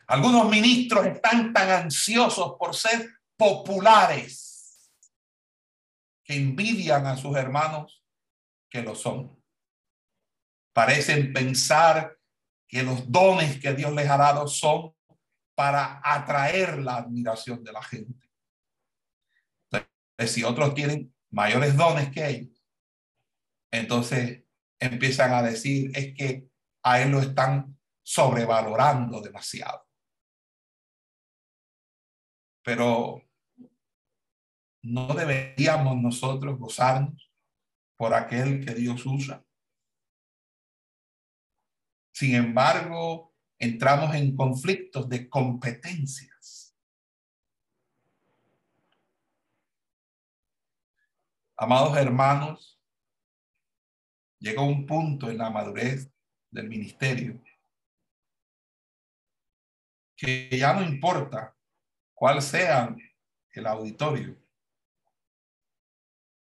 Algunos 0.07 0.49
ministros 0.49 1.05
están 1.05 1.51
tan 1.51 1.69
ansiosos 1.69 2.55
por 2.57 2.73
ser 2.73 3.09
populares 3.35 4.89
que 6.23 6.35
envidian 6.35 7.05
a 7.05 7.17
sus 7.17 7.35
hermanos 7.35 8.03
que 8.69 8.81
lo 8.81 8.95
son. 8.95 9.37
Parecen 10.73 11.33
pensar 11.33 12.17
que 12.67 12.83
los 12.83 13.11
dones 13.11 13.59
que 13.59 13.73
Dios 13.73 13.93
les 13.93 14.09
ha 14.09 14.17
dado 14.17 14.47
son 14.47 14.95
para 15.55 16.01
atraer 16.03 16.79
la 16.79 16.97
admiración 16.97 17.63
de 17.63 17.71
la 17.71 17.81
gente. 17.81 18.29
Entonces, 19.71 20.33
si 20.33 20.43
otros 20.43 20.73
tienen 20.73 21.13
mayores 21.31 21.75
dones 21.75 22.11
que 22.11 22.27
ellos, 22.29 22.63
entonces 23.71 24.43
empiezan 24.79 25.33
a 25.33 25.41
decir 25.41 25.91
es 25.95 26.13
que 26.13 26.47
a 26.83 27.01
él 27.01 27.11
lo 27.11 27.19
están 27.19 27.77
sobrevalorando 28.03 29.21
demasiado. 29.21 29.86
Pero 32.67 33.23
no 34.83 35.13
deberíamos 35.13 35.95
nosotros 36.01 36.59
gozarnos 36.59 37.31
por 37.95 38.13
aquel 38.13 38.65
que 38.65 38.73
Dios 38.73 39.05
usa. 39.05 39.41
Sin 42.11 42.35
embargo, 42.35 43.33
entramos 43.57 44.13
en 44.15 44.35
conflictos 44.35 45.07
de 45.07 45.29
competencias. 45.29 46.75
Amados 51.55 51.95
hermanos, 51.95 52.81
llegó 54.39 54.65
un 54.65 54.85
punto 54.85 55.31
en 55.31 55.37
la 55.37 55.49
madurez 55.49 56.11
del 56.51 56.67
ministerio 56.67 57.41
que 60.17 60.49
ya 60.51 60.73
no 60.73 60.81
importa 60.81 61.56
cuál 62.17 62.41
sea 62.41 62.95
el 63.51 63.67
auditorio. 63.67 64.35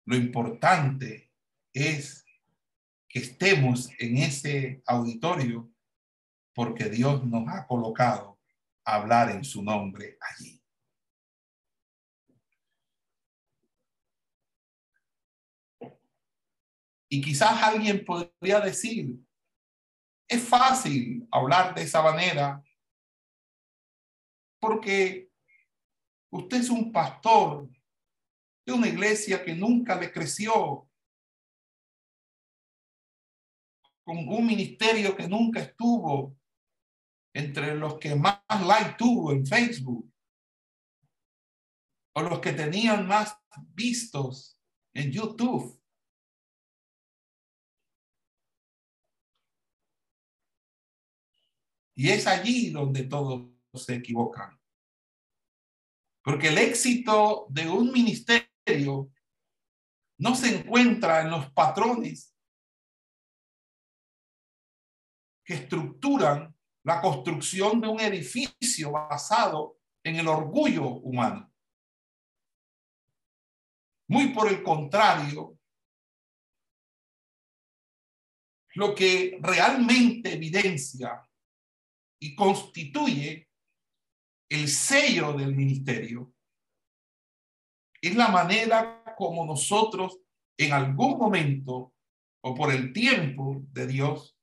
Lo 0.04 0.14
importante 0.14 1.32
es 1.72 2.24
que 3.08 3.18
estemos 3.18 3.90
en 3.98 4.18
ese 4.18 4.82
auditorio 4.86 5.68
porque 6.54 6.84
Dios 6.88 7.24
nos 7.24 7.48
ha 7.48 7.66
colocado 7.66 8.38
a 8.84 8.94
hablar 8.94 9.30
en 9.30 9.42
su 9.42 9.60
nombre 9.64 10.16
allí. 10.20 10.62
Y 17.10 17.20
quizás 17.20 17.60
alguien 17.64 18.04
podría 18.04 18.60
decir, 18.60 19.18
es 20.28 20.48
fácil 20.48 21.26
hablar 21.32 21.74
de 21.74 21.82
esa 21.82 22.00
manera 22.00 22.62
porque 24.60 25.27
usted 26.30 26.58
es 26.58 26.70
un 26.70 26.92
pastor 26.92 27.68
de 28.66 28.72
una 28.72 28.88
iglesia 28.88 29.44
que 29.44 29.54
nunca 29.54 29.98
le 29.98 30.12
creció, 30.12 30.88
con 34.04 34.16
un 34.28 34.46
ministerio 34.46 35.14
que 35.14 35.28
nunca 35.28 35.60
estuvo 35.60 36.34
entre 37.34 37.74
los 37.74 37.98
que 37.98 38.14
más 38.14 38.40
like 38.48 38.96
tuvo 38.96 39.32
en 39.32 39.46
Facebook 39.46 40.10
o 42.14 42.22
los 42.22 42.40
que 42.40 42.52
tenían 42.52 43.06
más 43.06 43.38
vistos 43.74 44.58
en 44.94 45.12
YouTube. 45.12 45.78
Y 51.94 52.10
es 52.10 52.26
allí 52.26 52.70
donde 52.70 53.04
todos 53.04 53.50
se 53.74 53.96
equivocan. 53.96 54.57
Porque 56.28 56.48
el 56.48 56.58
éxito 56.58 57.46
de 57.48 57.70
un 57.70 57.90
ministerio 57.90 59.10
no 60.18 60.34
se 60.34 60.58
encuentra 60.58 61.22
en 61.22 61.30
los 61.30 61.50
patrones 61.52 62.36
que 65.42 65.54
estructuran 65.54 66.54
la 66.84 67.00
construcción 67.00 67.80
de 67.80 67.88
un 67.88 67.98
edificio 68.00 68.92
basado 68.92 69.78
en 70.04 70.16
el 70.16 70.28
orgullo 70.28 70.86
humano. 70.86 71.50
Muy 74.08 74.28
por 74.34 74.48
el 74.48 74.62
contrario, 74.62 75.58
lo 78.74 78.94
que 78.94 79.38
realmente 79.40 80.34
evidencia 80.34 81.26
y 82.20 82.36
constituye 82.36 83.47
el 84.48 84.68
sello 84.68 85.32
del 85.34 85.54
ministerio. 85.54 86.32
Es 88.00 88.14
la 88.14 88.28
manera 88.28 89.14
como 89.16 89.44
nosotros 89.44 90.20
en 90.56 90.72
algún 90.72 91.18
momento 91.18 91.94
o 92.40 92.54
por 92.54 92.72
el 92.72 92.92
tiempo 92.92 93.62
de 93.72 93.86
Dios 93.86 94.36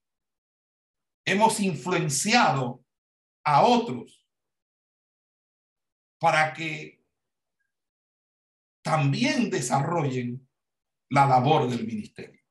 hemos 1.26 1.60
influenciado 1.60 2.84
a 3.44 3.66
otros 3.66 4.26
para 6.20 6.54
que 6.54 7.04
también 8.84 9.50
desarrollen 9.50 10.48
la 11.10 11.26
labor 11.26 11.70
del 11.70 11.86
ministerio. 11.86 12.42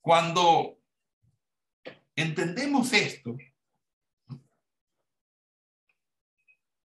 Cuando 0.00 0.78
entendemos 2.14 2.92
esto, 2.92 3.36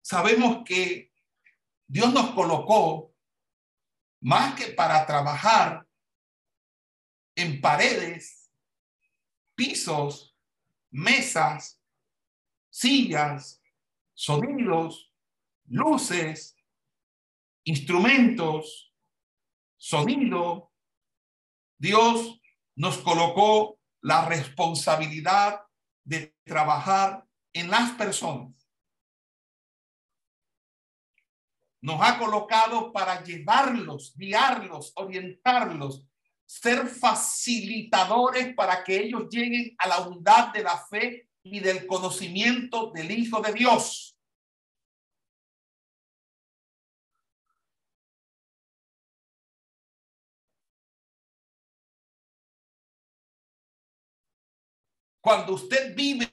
sabemos 0.08 0.64
que 0.64 1.12
Dios 1.86 2.14
nos 2.14 2.30
colocó 2.30 3.14
más 4.22 4.54
que 4.54 4.68
para 4.68 5.04
trabajar 5.04 5.86
en 7.36 7.60
paredes, 7.60 8.50
pisos, 9.54 10.34
mesas, 10.90 11.78
sillas, 12.70 13.62
sonidos, 14.14 15.12
luces, 15.66 16.56
instrumentos, 17.64 18.94
sonido. 19.76 20.72
Dios 21.76 22.40
nos 22.76 22.96
colocó 22.96 23.78
la 24.00 24.26
responsabilidad 24.26 25.66
de 26.02 26.34
trabajar 26.44 27.26
en 27.52 27.70
las 27.70 27.90
personas. 27.90 28.57
Nos 31.80 32.00
ha 32.02 32.18
colocado 32.18 32.92
para 32.92 33.22
llevarlos, 33.22 34.14
guiarlos, 34.16 34.92
orientarlos, 34.96 36.04
ser 36.44 36.86
facilitadores 36.88 38.54
para 38.54 38.82
que 38.82 38.96
ellos 38.96 39.28
lleguen 39.30 39.74
a 39.78 39.86
la 39.86 40.00
unidad 40.08 40.52
de 40.52 40.62
la 40.62 40.78
fe 40.86 41.28
y 41.42 41.60
del 41.60 41.86
conocimiento 41.86 42.90
del 42.90 43.10
Hijo 43.10 43.40
de 43.40 43.52
Dios. 43.52 44.18
Cuando 55.20 55.52
usted 55.52 55.94
vive 55.94 56.32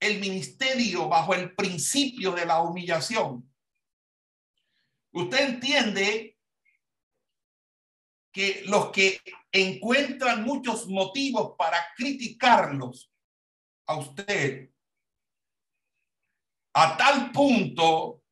el 0.00 0.18
ministerio 0.18 1.08
bajo 1.08 1.34
el 1.34 1.54
principio 1.54 2.32
de 2.32 2.44
la 2.44 2.60
humillación, 2.60 3.51
usted 5.12 5.48
entiende 5.50 6.38
que 8.32 8.62
los 8.66 8.90
que 8.90 9.20
encuentran 9.52 10.42
muchos 10.42 10.86
motivos 10.86 11.54
para 11.56 11.78
criticarlos 11.96 13.12
a 13.86 13.96
usted 13.96 14.70
a 16.74 16.96
tal 16.96 17.30
punto 17.32 18.22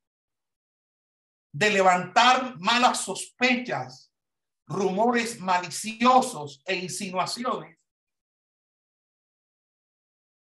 de 1.52 1.70
levantar 1.70 2.58
malas 2.58 3.00
sospechas, 3.04 4.10
rumores 4.66 5.38
maliciosos 5.40 6.62
e 6.64 6.76
insinuaciones, 6.76 7.78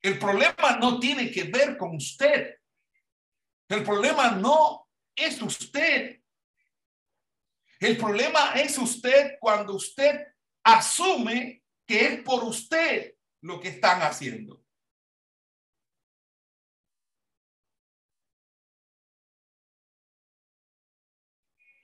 el 0.00 0.18
problema 0.18 0.76
no 0.80 1.00
tiene 1.00 1.30
que 1.30 1.44
ver 1.44 1.76
con 1.76 1.96
usted. 1.96 2.54
El 3.68 3.82
problema 3.82 4.30
no 4.30 4.88
es 5.14 5.42
usted. 5.42 6.22
El 7.78 7.96
problema 7.96 8.52
es 8.54 8.76
usted 8.78 9.38
cuando 9.40 9.74
usted 9.74 10.26
asume 10.64 11.62
que 11.86 12.06
es 12.06 12.22
por 12.22 12.44
usted 12.44 13.14
lo 13.42 13.60
que 13.60 13.68
están 13.68 14.02
haciendo. 14.02 14.62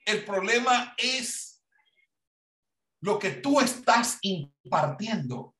El 0.05 0.23
problema 0.23 0.93
es 0.97 1.63
lo 3.01 3.17
que 3.17 3.31
tú 3.31 3.59
estás 3.59 4.19
impartiendo 4.21 5.55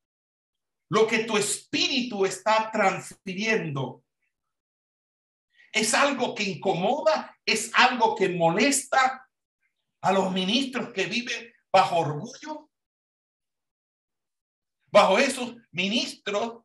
lo 0.90 1.08
que 1.08 1.20
tu 1.20 1.38
espíritu 1.38 2.26
está 2.26 2.70
transfiriendo. 2.72 4.04
Es 5.72 5.94
algo 5.94 6.36
que 6.36 6.44
incomoda, 6.44 7.38
es 7.46 7.72
algo 7.74 8.16
que 8.16 8.30
molesta 8.30 9.25
a 10.06 10.12
los 10.12 10.32
ministros 10.32 10.94
que 10.94 11.08
viven 11.08 11.52
bajo 11.72 11.98
orgullo, 11.98 12.70
bajo 14.92 15.18
esos 15.18 15.56
ministros 15.72 16.62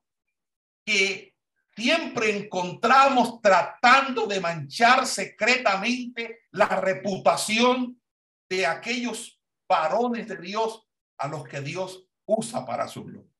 que 0.84 1.34
siempre 1.74 2.36
encontramos 2.36 3.40
tratando 3.40 4.26
de 4.26 4.40
manchar 4.40 5.06
secretamente 5.06 6.40
la 6.50 6.66
reputación 6.66 7.98
de 8.46 8.66
aquellos 8.66 9.40
varones 9.66 10.28
de 10.28 10.36
Dios 10.36 10.86
a 11.16 11.26
los 11.26 11.48
que 11.48 11.62
Dios 11.62 12.04
usa 12.26 12.66
para 12.66 12.88
su 12.88 13.04
gloria. 13.04 13.39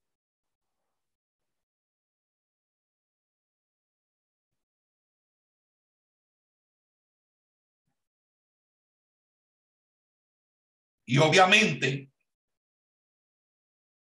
Y 11.11 11.19
obviamente, 11.19 12.13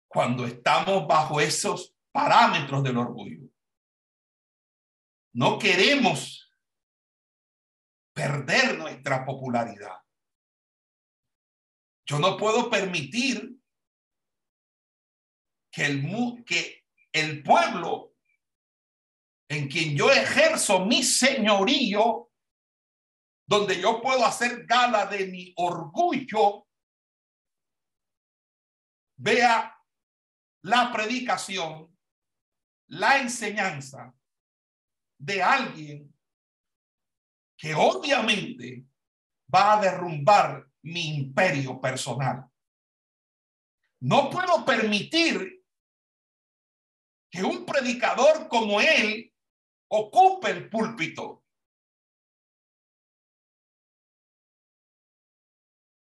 cuando 0.09 0.45
estamos 0.45 1.07
bajo 1.07 1.41
esos 1.41 1.95
parámetros 2.11 2.83
del 2.83 2.97
orgullo, 2.97 3.49
no 5.35 5.61
queremos 5.61 6.51
perder 8.13 8.77
nuestra 8.77 9.25
popularidad. 9.25 9.95
Yo 12.05 12.19
no 12.19 12.37
puedo 12.37 12.69
permitir 12.69 13.57
que 15.71 15.87
el, 15.87 16.45
que 16.45 16.85
el 17.13 17.45
pueblo 17.45 18.17
en 19.49 19.69
quien 19.69 19.97
yo 19.97 20.11
ejerzo 20.11 20.85
mi 20.85 21.05
señorío, 21.05 22.33
donde 23.47 23.81
yo 23.81 24.03
puedo 24.03 24.27
hacer 24.27 24.67
gala 24.67 25.07
de 25.07 25.29
mi 25.29 25.55
orgullo, 25.57 26.67
vea 29.18 29.76
la 30.62 30.92
predicación, 30.92 31.96
la 32.88 33.18
enseñanza 33.18 34.14
de 35.18 35.42
alguien 35.42 36.14
que 37.57 37.74
obviamente 37.74 38.87
va 39.52 39.74
a 39.74 39.81
derrumbar 39.81 40.70
mi 40.83 41.16
imperio 41.16 41.81
personal. 41.81 42.48
No 44.00 44.31
puedo 44.31 44.64
permitir 44.64 45.64
que 47.31 47.42
un 47.42 47.66
predicador 47.66 48.48
como 48.48 48.81
él 48.81 49.35
ocupe 49.90 50.50
el 50.50 50.70
púlpito. 50.70 51.44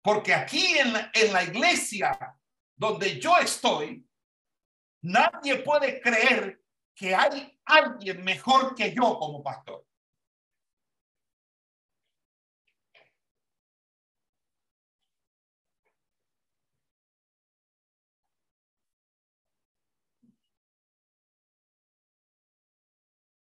Porque 0.02 0.34
aquí 0.34 0.78
en 0.78 0.94
la, 0.94 1.12
en 1.14 1.34
la 1.34 1.44
iglesia 1.44 2.39
donde 2.80 3.20
yo 3.20 3.38
estoy, 3.38 4.08
nadie 5.02 5.58
puede 5.58 6.00
creer 6.00 6.64
que 6.96 7.14
hay 7.14 7.60
alguien 7.66 8.24
mejor 8.24 8.74
que 8.74 8.94
yo 8.94 9.20
como 9.20 9.44
pastor. 9.44 9.86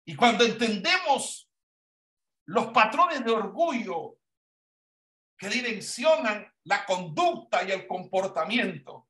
Y 0.05 0.15
cuando 0.15 0.45
entendemos 0.45 1.47
los 2.45 2.67
patrones 2.67 3.23
de 3.23 3.31
orgullo 3.31 4.17
que 5.37 5.49
direccionan 5.49 6.51
la 6.63 6.85
conducta 6.85 7.61
y 7.63 7.71
el 7.71 7.85
comportamiento 7.85 9.06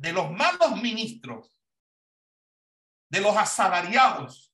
de 0.00 0.14
los 0.14 0.30
malos 0.30 0.80
ministros, 0.80 1.54
de 3.10 3.20
los 3.20 3.36
asalariados, 3.36 4.50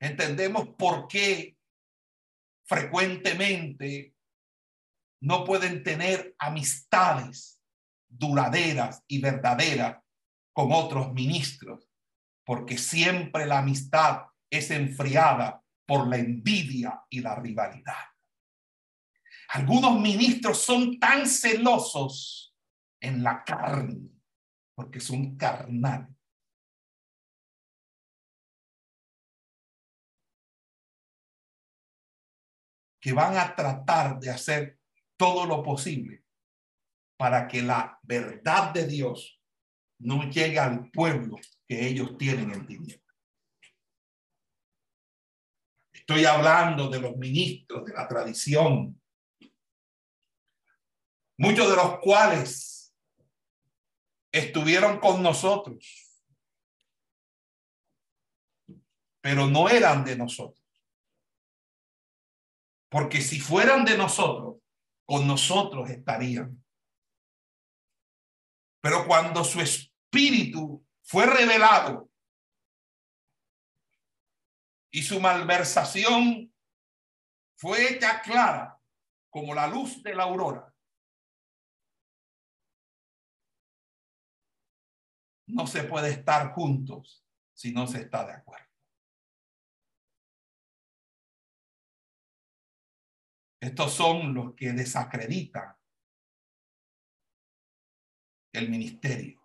entendemos 0.00 0.68
por 0.78 1.08
qué 1.08 1.58
frecuentemente 2.64 4.14
no 5.20 5.44
pueden 5.44 5.82
tener 5.82 6.34
amistades 6.38 7.60
duraderas 8.08 9.04
y 9.06 9.20
verdaderas 9.20 10.02
con 10.54 10.72
otros 10.72 11.12
ministros, 11.12 11.90
porque 12.46 12.78
siempre 12.78 13.44
la 13.44 13.58
amistad 13.58 14.22
es 14.48 14.70
enfriada 14.70 15.62
por 15.84 16.08
la 16.08 16.16
envidia 16.16 17.04
y 17.10 17.20
la 17.20 17.34
rivalidad. 17.34 18.15
Algunos 19.48 20.00
ministros 20.00 20.58
son 20.62 20.98
tan 20.98 21.26
celosos 21.26 22.54
en 23.00 23.22
la 23.22 23.44
carne, 23.44 24.10
porque 24.74 25.00
son 25.00 25.36
carnales. 25.36 26.16
que 33.06 33.12
van 33.12 33.36
a 33.36 33.54
tratar 33.54 34.18
de 34.18 34.30
hacer 34.30 34.80
todo 35.16 35.46
lo 35.46 35.62
posible 35.62 36.24
para 37.16 37.46
que 37.46 37.62
la 37.62 38.00
verdad 38.02 38.72
de 38.72 38.84
Dios 38.84 39.40
no 40.00 40.28
llegue 40.28 40.58
al 40.58 40.90
pueblo 40.90 41.36
que 41.68 41.86
ellos 41.86 42.18
tienen 42.18 42.50
en 42.50 42.66
tinieblas. 42.66 43.16
Estoy 45.92 46.24
hablando 46.24 46.88
de 46.88 47.00
los 47.00 47.16
ministros 47.16 47.84
de 47.84 47.92
la 47.92 48.08
tradición, 48.08 49.00
muchos 51.38 51.68
de 51.70 51.76
los 51.76 51.98
cuales 52.00 52.94
estuvieron 54.32 54.98
con 54.98 55.22
nosotros, 55.22 56.22
pero 59.20 59.46
no 59.46 59.68
eran 59.68 60.04
de 60.04 60.16
nosotros. 60.16 60.64
Porque 62.88 63.20
si 63.20 63.40
fueran 63.40 63.84
de 63.84 63.96
nosotros, 63.96 64.56
con 65.04 65.26
nosotros 65.26 65.90
estarían. 65.90 66.62
Pero 68.80 69.06
cuando 69.06 69.42
su 69.42 69.60
espíritu 69.60 70.84
fue 71.02 71.26
revelado 71.26 72.08
y 74.90 75.02
su 75.02 75.20
malversación 75.20 76.52
fue 77.56 77.92
hecha 77.92 78.20
clara 78.20 78.80
como 79.30 79.54
la 79.54 79.66
luz 79.66 80.02
de 80.02 80.14
la 80.14 80.24
aurora, 80.24 80.72
no 85.46 85.66
se 85.66 85.84
puede 85.84 86.10
estar 86.10 86.52
juntos 86.52 87.24
si 87.52 87.72
no 87.72 87.86
se 87.86 88.02
está 88.02 88.26
de 88.26 88.32
acuerdo. 88.32 88.66
Estos 93.60 93.92
son 93.94 94.34
los 94.34 94.54
que 94.54 94.72
desacreditan 94.72 95.76
el 98.52 98.70
ministerio. 98.70 99.40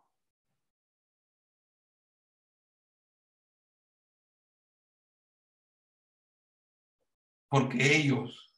Porque 7.50 7.98
ellos, 7.98 8.50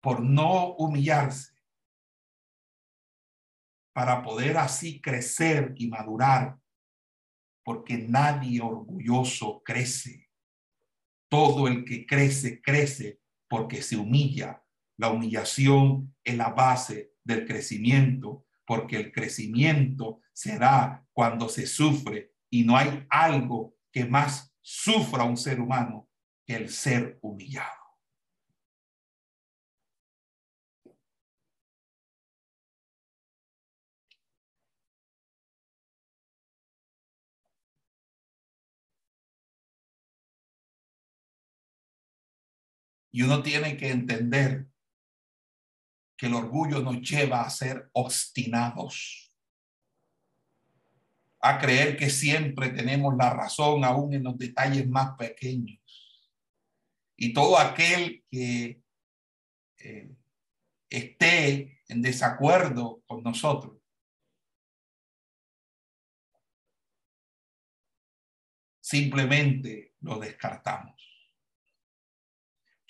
por 0.00 0.20
no 0.20 0.74
humillarse, 0.76 1.57
para 3.98 4.22
poder 4.22 4.56
así 4.58 5.00
crecer 5.00 5.74
y 5.76 5.88
madurar, 5.88 6.56
porque 7.64 7.98
nadie 7.98 8.60
orgulloso 8.60 9.60
crece. 9.64 10.30
Todo 11.28 11.66
el 11.66 11.84
que 11.84 12.06
crece, 12.06 12.62
crece 12.62 13.18
porque 13.48 13.82
se 13.82 13.96
humilla. 13.96 14.62
La 14.96 15.10
humillación 15.10 16.14
es 16.22 16.36
la 16.36 16.50
base 16.50 17.10
del 17.24 17.44
crecimiento, 17.44 18.46
porque 18.64 18.94
el 18.94 19.10
crecimiento 19.10 20.20
se 20.32 20.60
da 20.60 21.04
cuando 21.12 21.48
se 21.48 21.66
sufre 21.66 22.34
y 22.48 22.62
no 22.62 22.76
hay 22.76 23.04
algo 23.10 23.74
que 23.90 24.04
más 24.04 24.54
sufra 24.60 25.24
un 25.24 25.36
ser 25.36 25.60
humano 25.60 26.08
que 26.46 26.54
el 26.54 26.68
ser 26.68 27.18
humillado. 27.20 27.87
Y 43.18 43.22
uno 43.22 43.42
tiene 43.42 43.76
que 43.76 43.90
entender 43.90 44.68
que 46.16 46.26
el 46.26 46.34
orgullo 46.34 46.78
nos 46.82 47.00
lleva 47.00 47.40
a 47.40 47.50
ser 47.50 47.90
obstinados, 47.92 49.34
a 51.40 51.58
creer 51.58 51.96
que 51.96 52.10
siempre 52.10 52.68
tenemos 52.68 53.16
la 53.16 53.30
razón 53.30 53.84
aún 53.84 54.14
en 54.14 54.22
los 54.22 54.38
detalles 54.38 54.88
más 54.88 55.16
pequeños. 55.18 55.80
Y 57.16 57.32
todo 57.32 57.58
aquel 57.58 58.24
que 58.30 58.82
eh, 59.78 60.14
esté 60.88 61.82
en 61.88 62.02
desacuerdo 62.02 63.02
con 63.04 63.24
nosotros, 63.24 63.78
simplemente 68.80 69.96
lo 70.02 70.20
descartamos. 70.20 71.07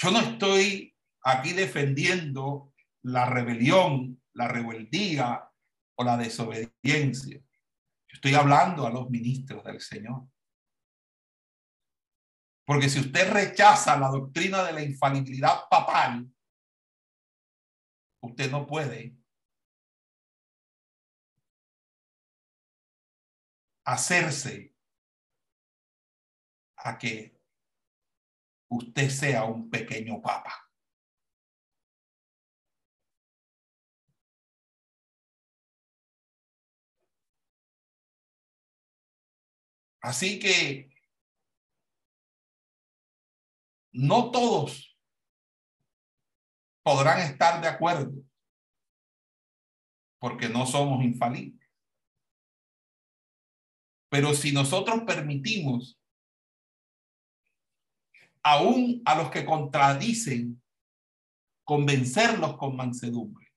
Yo 0.00 0.12
no 0.12 0.20
estoy 0.20 0.96
aquí 1.24 1.52
defendiendo 1.52 2.72
la 3.02 3.26
rebelión, 3.26 4.22
la 4.32 4.46
rebeldía 4.46 5.50
o 5.96 6.04
la 6.04 6.16
desobediencia. 6.16 7.42
estoy 8.06 8.34
hablando 8.34 8.86
a 8.86 8.90
los 8.90 9.10
ministros 9.10 9.62
del 9.64 9.80
Señor. 9.80 10.28
Porque 12.64 12.88
si 12.88 13.00
usted 13.00 13.32
rechaza 13.32 13.98
la 13.98 14.08
doctrina 14.08 14.62
de 14.62 14.72
la 14.72 14.82
infalibilidad 14.82 15.68
papal, 15.68 16.30
usted 18.20 18.50
no 18.50 18.66
puede 18.66 19.16
hacerse 23.84 24.74
a 26.76 26.98
que 26.98 27.37
usted 28.68 29.08
sea 29.10 29.44
un 29.44 29.70
pequeño 29.70 30.20
papa. 30.20 30.68
Así 40.00 40.38
que 40.38 40.90
no 43.92 44.30
todos 44.30 44.96
podrán 46.82 47.20
estar 47.20 47.60
de 47.60 47.68
acuerdo 47.68 48.12
porque 50.18 50.48
no 50.48 50.66
somos 50.66 51.04
infalibles. 51.04 51.68
Pero 54.08 54.32
si 54.34 54.52
nosotros 54.52 55.02
permitimos 55.06 55.97
aún 58.42 59.02
a 59.04 59.14
los 59.14 59.30
que 59.30 59.44
contradicen 59.44 60.62
convencerlos 61.64 62.56
con 62.56 62.76
mansedumbre, 62.76 63.48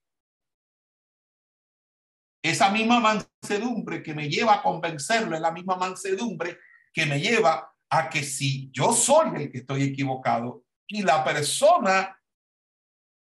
esa 2.43 2.71
misma 2.71 2.99
mansedumbre 2.99 4.01
que 4.01 4.13
me 4.13 4.27
lleva 4.27 4.55
a 4.55 4.63
convencerlo 4.63 5.35
es 5.35 5.41
la 5.41 5.51
misma 5.51 5.75
mansedumbre 5.75 6.57
que 6.91 7.05
me 7.05 7.19
lleva 7.19 7.71
a 7.89 8.09
que 8.09 8.23
si 8.23 8.71
yo 8.71 8.93
soy 8.93 9.35
el 9.35 9.51
que 9.51 9.59
estoy 9.59 9.83
equivocado 9.83 10.65
y 10.87 11.03
la 11.03 11.23
persona 11.23 12.17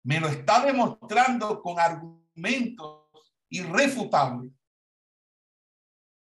me 0.05 0.21
lo 0.21 0.29
está 0.29 0.65
demostrando 0.65 1.61
con 1.63 1.79
argumentos 1.79 3.07
irrefutables, 3.49 4.53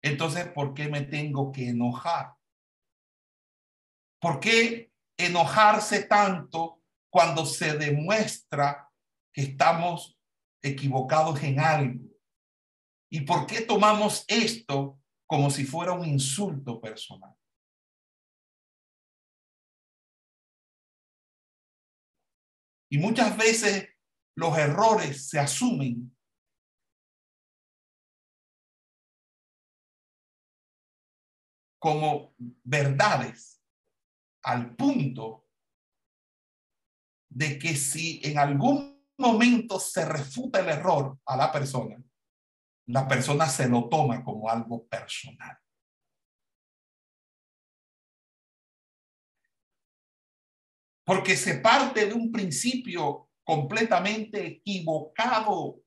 entonces, 0.02 0.48
¿por 0.48 0.74
qué 0.74 0.88
me 0.88 1.02
tengo 1.02 1.52
que 1.52 1.70
enojar? 1.70 2.34
¿Por 4.22 4.40
qué 4.40 4.89
enojarse 5.20 6.04
tanto 6.04 6.82
cuando 7.12 7.46
se 7.46 7.78
demuestra 7.78 8.90
que 9.34 9.42
estamos 9.42 10.18
equivocados 10.64 11.44
en 11.44 11.60
algo? 11.60 12.10
¿Y 13.12 13.22
por 13.22 13.46
qué 13.46 13.62
tomamos 13.62 14.24
esto 14.28 15.00
como 15.28 15.50
si 15.52 15.66
fuera 15.66 15.94
un 15.94 16.06
insulto 16.06 16.80
personal? 16.80 17.36
Y 22.92 22.98
muchas 22.98 23.38
veces 23.38 23.90
los 24.36 24.58
errores 24.58 25.30
se 25.30 25.40
asumen 25.40 26.16
como 31.80 32.34
verdades 32.64 33.59
al 34.44 34.76
punto 34.76 35.46
de 37.30 37.60
que 37.60 37.76
si 37.76 38.22
en 38.24 38.38
algún 38.38 39.06
momento 39.18 39.80
se 39.80 40.06
refuta 40.06 40.60
el 40.60 40.70
error 40.70 41.18
a 41.26 41.38
la 41.38 41.52
persona, 41.52 42.02
la 42.88 43.08
persona 43.08 43.48
se 43.48 43.68
lo 43.68 43.88
toma 43.88 44.24
como 44.24 44.50
algo 44.50 44.88
personal. 44.88 45.58
Porque 51.06 51.36
se 51.36 51.56
parte 51.56 52.06
de 52.06 52.14
un 52.14 52.32
principio 52.32 53.30
completamente 53.44 54.46
equivocado. 54.46 55.82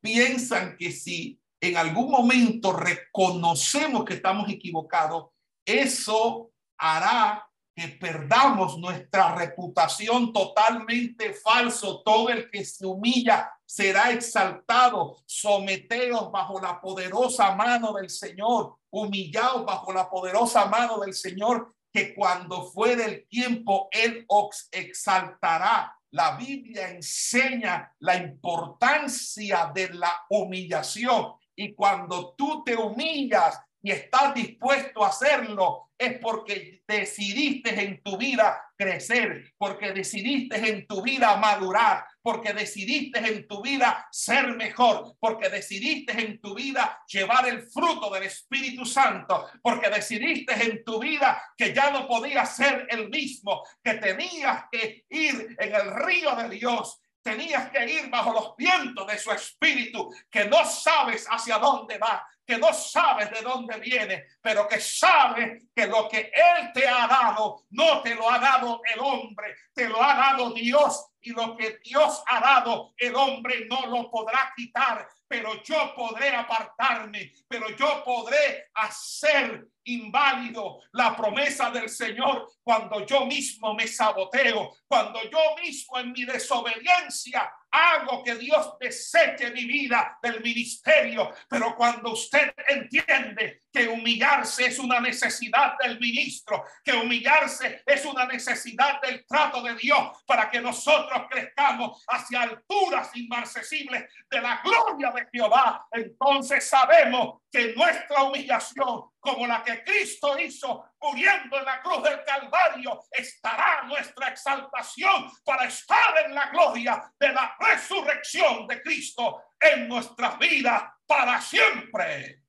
Piensan 0.00 0.76
que 0.76 0.90
si 0.90 1.40
en 1.60 1.76
algún 1.76 2.10
momento 2.10 2.72
reconocemos 2.72 4.04
que 4.04 4.14
estamos 4.14 4.48
equivocados, 4.48 5.30
eso 5.64 6.52
hará 6.76 7.48
que 7.74 7.88
perdamos 7.88 8.78
nuestra 8.78 9.34
reputación 9.34 10.32
totalmente 10.32 11.34
falso. 11.34 12.02
Todo 12.02 12.28
el 12.28 12.50
que 12.50 12.64
se 12.64 12.86
humilla 12.86 13.50
será 13.64 14.10
exaltado. 14.10 15.16
Someteos 15.26 16.30
bajo 16.30 16.60
la 16.60 16.80
poderosa 16.80 17.54
mano 17.54 17.94
del 17.94 18.10
Señor. 18.10 18.76
Humillaos 18.90 19.64
bajo 19.64 19.92
la 19.92 20.10
poderosa 20.10 20.66
mano 20.66 20.98
del 21.00 21.14
Señor, 21.14 21.74
que 21.90 22.14
cuando 22.14 22.66
fuere 22.66 23.04
el 23.04 23.28
tiempo, 23.28 23.88
Él 23.90 24.24
os 24.28 24.68
exaltará. 24.70 25.96
La 26.10 26.36
Biblia 26.36 26.90
enseña 26.90 27.94
la 28.00 28.16
importancia 28.16 29.70
de 29.74 29.94
la 29.94 30.12
humillación 30.28 31.32
y 31.56 31.74
cuando 31.74 32.34
tú 32.36 32.62
te 32.64 32.76
humillas 32.76 33.58
y 33.82 33.90
estás 33.90 34.34
dispuesto 34.34 35.04
a 35.04 35.08
hacerlo, 35.08 35.90
es 35.98 36.18
porque 36.18 36.82
decidiste 36.86 37.80
en 37.80 38.02
tu 38.02 38.16
vida 38.16 38.60
crecer, 38.76 39.52
porque 39.58 39.92
decidiste 39.92 40.56
en 40.56 40.86
tu 40.86 41.02
vida 41.02 41.36
madurar, 41.36 42.04
porque 42.22 42.52
decidiste 42.52 43.18
en 43.18 43.46
tu 43.46 43.62
vida 43.62 44.06
ser 44.10 44.54
mejor, 44.56 45.16
porque 45.18 45.48
decidiste 45.48 46.12
en 46.12 46.40
tu 46.40 46.54
vida 46.54 47.02
llevar 47.06 47.48
el 47.48 47.62
fruto 47.62 48.10
del 48.10 48.24
Espíritu 48.24 48.84
Santo, 48.86 49.48
porque 49.60 49.90
decidiste 49.90 50.54
en 50.54 50.84
tu 50.84 51.00
vida 51.00 51.42
que 51.56 51.74
ya 51.74 51.90
no 51.90 52.06
podías 52.06 52.56
ser 52.56 52.86
el 52.90 53.08
mismo, 53.08 53.62
que 53.82 53.94
tenías 53.94 54.64
que 54.70 55.04
ir 55.08 55.56
en 55.58 55.74
el 55.74 55.94
río 56.04 56.34
de 56.36 56.48
Dios 56.50 57.02
tenías 57.22 57.70
que 57.70 57.88
ir 57.88 58.10
bajo 58.10 58.32
los 58.32 58.56
vientos 58.56 59.06
de 59.06 59.18
su 59.18 59.30
espíritu, 59.30 60.12
que 60.30 60.46
no 60.46 60.64
sabes 60.64 61.26
hacia 61.30 61.58
dónde 61.58 61.98
va, 61.98 62.26
que 62.52 62.58
no 62.58 62.70
sabes 62.74 63.30
de 63.30 63.40
dónde 63.40 63.78
viene, 63.78 64.26
pero 64.42 64.68
que 64.68 64.78
sabes 64.78 65.64
que 65.74 65.86
lo 65.86 66.06
que 66.06 66.30
Él 66.34 66.70
te 66.74 66.86
ha 66.86 67.06
dado, 67.06 67.62
no 67.70 68.02
te 68.02 68.14
lo 68.14 68.30
ha 68.30 68.38
dado 68.38 68.82
el 68.92 69.00
hombre, 69.00 69.54
te 69.72 69.88
lo 69.88 70.02
ha 70.02 70.14
dado 70.14 70.52
Dios. 70.52 71.08
Y 71.22 71.30
lo 71.30 71.56
que 71.56 71.78
Dios 71.82 72.22
ha 72.26 72.40
dado, 72.40 72.92
el 72.98 73.14
hombre 73.14 73.66
no 73.70 73.86
lo 73.86 74.10
podrá 74.10 74.52
quitar, 74.54 75.08
pero 75.26 75.62
yo 75.62 75.94
podré 75.94 76.34
apartarme, 76.34 77.32
pero 77.48 77.70
yo 77.70 78.02
podré 78.04 78.66
hacer 78.74 79.68
inválido 79.84 80.80
la 80.92 81.16
promesa 81.16 81.70
del 81.70 81.88
Señor 81.88 82.48
cuando 82.62 83.06
yo 83.06 83.24
mismo 83.24 83.72
me 83.74 83.86
saboteo, 83.86 84.74
cuando 84.92 85.22
yo 85.22 85.56
mismo 85.62 85.98
en 86.00 86.12
mi 86.12 86.26
desobediencia 86.26 87.50
hago 87.70 88.22
que 88.22 88.34
Dios 88.34 88.74
deseche 88.78 89.50
mi 89.50 89.64
vida 89.64 90.18
del 90.22 90.42
ministerio. 90.42 91.32
Pero 91.48 91.74
cuando 91.74 92.12
usted 92.12 92.52
entiende 92.68 93.62
que 93.72 93.88
humillarse 93.88 94.66
es 94.66 94.78
una 94.78 95.00
necesidad 95.00 95.78
del 95.82 95.98
ministro, 95.98 96.66
que 96.84 96.92
humillarse 96.92 97.82
es 97.86 98.04
una 98.04 98.26
necesidad 98.26 99.00
del 99.00 99.24
trato 99.24 99.62
de 99.62 99.74
Dios 99.76 100.22
para 100.26 100.50
que 100.50 100.60
nosotros 100.60 101.22
crezcamos 101.30 102.04
hacia 102.08 102.42
alturas 102.42 103.16
inmarcesibles 103.16 104.04
de 104.28 104.40
la 104.42 104.60
gloria 104.62 105.10
de 105.10 105.26
Jehová, 105.32 105.86
entonces 105.90 106.68
sabemos 106.68 107.40
que 107.50 107.74
nuestra 107.74 108.24
humillación, 108.24 109.04
como 109.18 109.46
la 109.46 109.62
que 109.62 109.82
Cristo 109.84 110.38
hizo 110.38 110.84
muriendo 111.02 111.58
en 111.58 111.64
la 111.64 111.82
cruz 111.82 112.02
del 112.02 112.22
Calvario, 112.24 113.00
estará 113.10 113.82
nuestra 113.82 114.28
exaltación 114.28 115.30
para 115.44 115.64
estar 115.64 116.18
en 116.24 116.34
la 116.34 116.50
gloria 116.50 117.02
de 117.18 117.28
la 117.32 117.56
resurrección 117.58 118.66
de 118.66 118.80
Cristo 118.82 119.42
en 119.60 119.88
nuestras 119.88 120.38
vidas 120.38 120.82
para 121.06 121.40
siempre. 121.40 122.41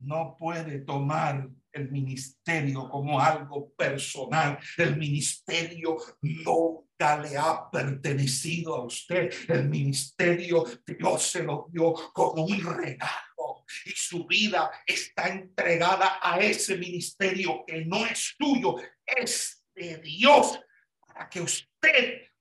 No 0.00 0.36
puede 0.36 0.80
tomar 0.80 1.48
el 1.72 1.90
ministerio 1.90 2.88
como 2.88 3.20
algo 3.20 3.72
personal. 3.74 4.58
El 4.76 4.96
ministerio 4.96 5.96
nunca 6.20 7.18
le 7.18 7.36
ha 7.36 7.70
pertenecido 7.70 8.74
a 8.74 8.84
usted. 8.84 9.32
El 9.48 9.68
ministerio 9.68 10.64
Dios 10.84 11.22
se 11.22 11.44
lo 11.44 11.68
dio 11.70 11.94
como 12.12 12.44
un 12.44 12.60
regalo 12.60 13.64
y 13.86 13.90
su 13.90 14.26
vida 14.26 14.70
está 14.86 15.28
entregada 15.28 16.18
a 16.20 16.38
ese 16.38 16.76
ministerio 16.76 17.64
que 17.66 17.84
no 17.84 18.04
es 18.04 18.34
tuyo, 18.38 18.76
es 19.06 19.64
de 19.74 19.98
Dios 19.98 20.60
para 21.06 21.28
que 21.28 21.40
usted 21.40 22.31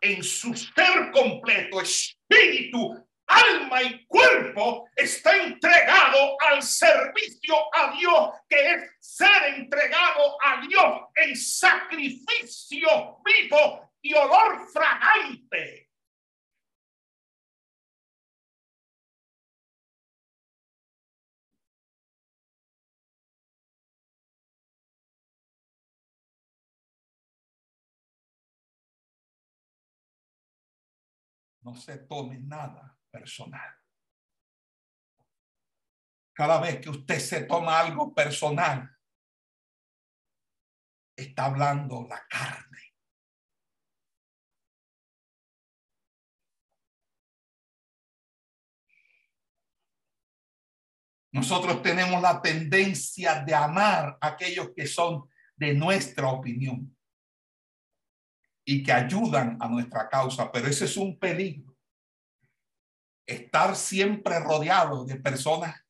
en 0.00 0.22
su 0.22 0.54
ser 0.54 1.10
completo, 1.12 1.80
espíritu, 1.80 3.06
alma 3.26 3.82
y 3.82 4.06
cuerpo, 4.06 4.88
está 4.94 5.36
entregado 5.36 6.36
al 6.40 6.62
servicio 6.62 7.56
a 7.74 7.96
Dios, 7.96 8.30
que 8.48 8.56
es 8.56 8.90
ser 9.00 9.54
entregado 9.56 10.36
a 10.44 10.60
Dios 10.66 11.00
en 11.16 11.36
sacrificio 11.36 13.18
vivo 13.24 13.90
y 14.00 14.14
olor 14.14 14.68
fragante. 14.72 15.85
No 31.66 31.74
se 31.74 31.98
tome 31.98 32.38
nada 32.38 32.96
personal. 33.10 33.74
Cada 36.32 36.60
vez 36.60 36.80
que 36.80 36.90
usted 36.90 37.18
se 37.18 37.42
toma 37.42 37.80
algo 37.80 38.14
personal, 38.14 38.96
está 41.16 41.46
hablando 41.46 42.06
la 42.08 42.24
carne. 42.28 42.94
Nosotros 51.32 51.82
tenemos 51.82 52.22
la 52.22 52.40
tendencia 52.40 53.42
de 53.42 53.54
amar 53.56 54.16
a 54.20 54.28
aquellos 54.28 54.70
que 54.70 54.86
son 54.86 55.28
de 55.56 55.74
nuestra 55.74 56.28
opinión. 56.28 56.95
Y 58.68 58.82
que 58.82 58.92
ayudan 58.92 59.56
a 59.60 59.68
nuestra 59.68 60.08
causa, 60.08 60.50
pero 60.50 60.66
ese 60.66 60.86
es 60.86 60.96
un 60.96 61.16
peligro. 61.18 61.76
Estar 63.24 63.76
siempre 63.76 64.40
rodeado 64.40 65.04
de 65.04 65.16
personas 65.16 65.80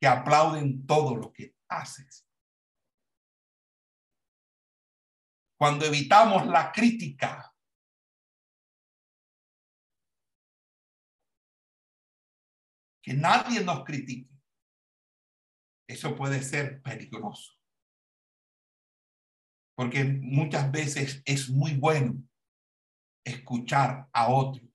que 0.00 0.06
aplauden 0.08 0.84
todo 0.84 1.14
lo 1.14 1.32
que 1.32 1.54
haces. 1.68 2.26
Cuando 5.56 5.86
evitamos 5.86 6.46
la 6.46 6.72
crítica, 6.72 7.54
que 13.00 13.14
nadie 13.14 13.62
nos 13.64 13.84
critique, 13.84 14.30
eso 15.88 16.16
puede 16.16 16.42
ser 16.42 16.82
peligroso. 16.82 17.57
Porque 19.78 20.02
muchas 20.02 20.72
veces 20.72 21.22
es 21.24 21.50
muy 21.50 21.76
bueno 21.76 22.20
escuchar 23.24 24.08
a 24.12 24.28
otros. 24.28 24.68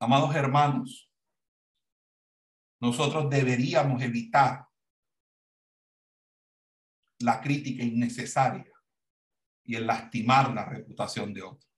Amados 0.00 0.34
hermanos, 0.34 1.08
nosotros 2.80 3.30
deberíamos 3.30 4.02
evitar 4.02 4.66
la 7.20 7.40
crítica 7.40 7.84
innecesaria 7.84 8.79
y 9.70 9.76
el 9.76 9.86
lastimar 9.86 10.52
la 10.52 10.64
reputación 10.64 11.32
de 11.32 11.42
otro. 11.42 11.68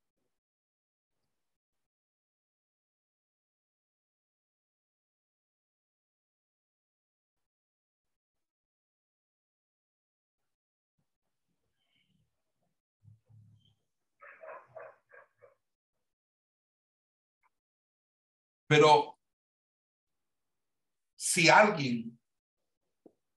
Pero 18.66 19.18
si 21.14 21.50
alguien 21.50 22.18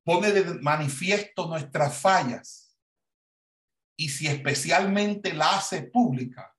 pone 0.05 0.31
de 0.31 0.61
manifiesto 0.61 1.45
nuestras 1.45 1.99
fallas 1.99 2.64
y 3.97 4.09
si 4.09 4.27
especialmente 4.27 5.33
la 5.33 5.57
hace 5.57 5.83
pública, 5.83 6.55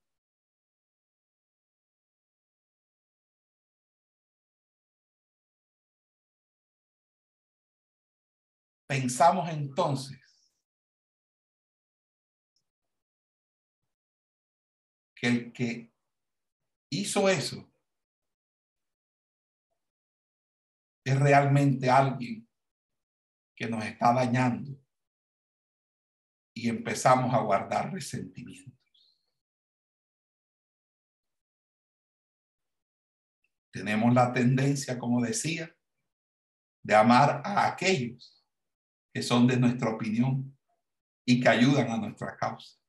pensamos 8.87 9.49
entonces 9.49 10.19
que 15.15 15.27
el 15.27 15.53
que 15.53 15.93
hizo 16.89 17.29
eso 17.29 17.69
es 21.03 21.19
realmente 21.19 21.89
alguien 21.89 22.47
que 23.55 23.67
nos 23.67 23.83
está 23.83 24.13
dañando 24.13 24.86
y 26.57 26.69
empezamos 26.69 27.33
a 27.33 27.39
guardar 27.39 27.91
resentimientos. 27.91 28.73
Tenemos 33.71 34.13
la 34.13 34.33
tendencia, 34.33 34.97
como 34.97 35.21
decía, 35.21 35.73
de 36.83 36.95
amar 36.95 37.41
a 37.43 37.67
aquellos 37.67 38.43
que 39.13 39.21
son 39.21 39.45
de 39.45 39.57
nuestra 39.57 39.89
opinión 39.89 40.57
y 41.25 41.39
que 41.39 41.49
ayudan 41.49 41.91
a 41.91 41.97
nuestra 41.97 42.35
causa. 42.35 42.79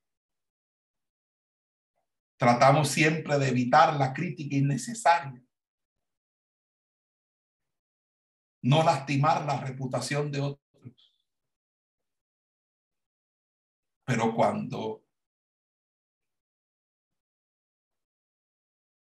Tratamos 2.38 2.88
siempre 2.88 3.38
de 3.38 3.48
evitar 3.48 3.96
la 3.96 4.12
crítica 4.12 4.56
innecesaria 4.56 5.42
no 8.62 8.82
lastimar 8.82 9.44
la 9.44 9.60
reputación 9.60 10.30
de 10.30 10.40
otros. 10.40 10.67
Pero 14.08 14.34
cuando 14.34 15.04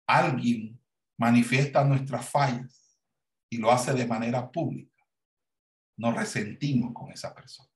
alguien 0.05 0.83
manifiesta 1.17 1.85
nuestras 1.85 2.29
fallas 2.29 2.99
y 3.49 3.55
lo 3.55 3.71
hace 3.71 3.93
de 3.93 4.05
manera 4.05 4.51
pública, 4.51 5.07
nos 5.95 6.13
resentimos 6.13 6.93
con 6.93 7.09
esa 7.09 7.33
persona. 7.33 7.71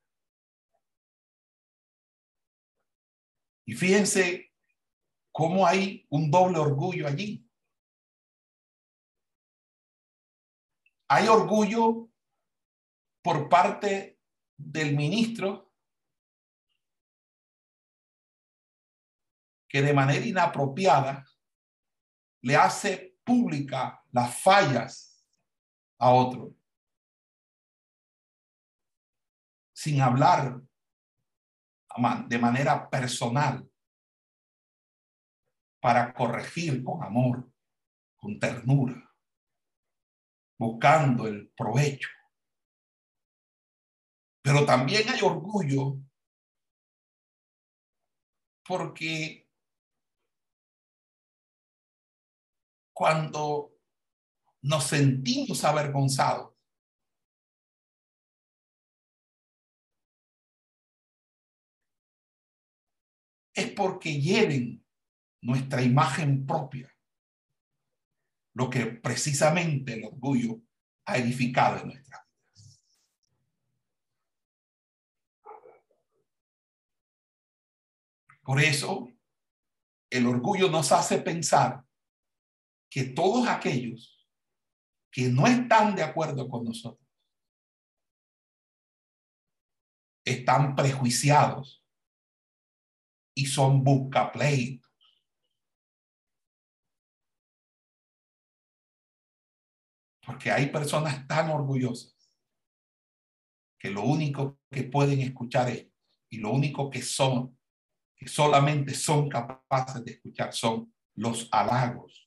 Y 3.65 3.75
fíjense 3.75 4.51
cómo 5.31 5.65
hay 5.65 6.05
un 6.09 6.29
doble 6.29 6.59
orgullo 6.59 7.07
allí. 7.07 7.49
Hay 11.07 11.29
orgullo 11.29 12.09
por 13.23 13.47
parte 13.47 14.19
del 14.57 14.97
ministro 14.97 15.70
que 19.71 19.81
de 19.81 19.93
manera 19.93 20.25
inapropiada 20.25 21.25
le 22.41 22.55
hace 22.55 23.15
pública 23.23 24.03
las 24.11 24.41
fallas 24.41 25.25
a 25.97 26.11
otro, 26.11 26.55
sin 29.73 30.01
hablar 30.01 30.61
de 32.27 32.39
manera 32.39 32.89
personal 32.89 33.69
para 35.79 36.13
corregir 36.13 36.83
con 36.83 37.03
amor, 37.03 37.49
con 38.17 38.39
ternura 38.39 39.11
buscando 40.61 41.25
el 41.25 41.49
provecho. 41.57 42.09
Pero 44.43 44.63
también 44.63 45.09
hay 45.09 45.19
orgullo 45.23 45.97
porque 48.63 49.40
cuando 53.01 53.73
nos 54.61 54.83
sentimos 54.83 55.63
avergonzados, 55.63 56.53
es 63.55 63.71
porque 63.71 64.21
lleven 64.21 64.85
nuestra 65.41 65.81
imagen 65.81 66.45
propia 66.45 66.95
lo 68.53 68.69
que 68.69 68.85
precisamente 68.85 69.93
el 69.95 70.05
orgullo 70.05 70.61
ha 71.05 71.17
edificado 71.17 71.81
en 71.81 71.87
nuestras 71.87 72.21
vidas. 72.53 73.01
Por 78.43 78.61
eso, 78.61 79.11
el 80.11 80.27
orgullo 80.27 80.69
nos 80.69 80.91
hace 80.91 81.17
pensar 81.17 81.83
que 82.91 83.05
todos 83.05 83.47
aquellos 83.47 84.27
que 85.09 85.29
no 85.29 85.47
están 85.47 85.95
de 85.95 86.03
acuerdo 86.03 86.49
con 86.49 86.65
nosotros 86.65 87.07
están 90.25 90.75
prejuiciados 90.75 91.85
y 93.33 93.45
son 93.45 93.81
buscapleitos. 93.81 94.91
Porque 100.25 100.51
hay 100.51 100.69
personas 100.69 101.25
tan 101.27 101.49
orgullosas 101.49 102.13
que 103.79 103.89
lo 103.89 104.03
único 104.03 104.59
que 104.69 104.83
pueden 104.83 105.21
escuchar 105.21 105.69
es, 105.69 105.87
y 106.29 106.39
lo 106.39 106.51
único 106.51 106.89
que 106.89 107.01
son, 107.01 107.57
que 108.15 108.27
solamente 108.27 108.93
son 108.93 109.29
capaces 109.29 110.03
de 110.03 110.11
escuchar 110.11 110.53
son 110.53 110.93
los 111.15 111.47
halagos 111.51 112.20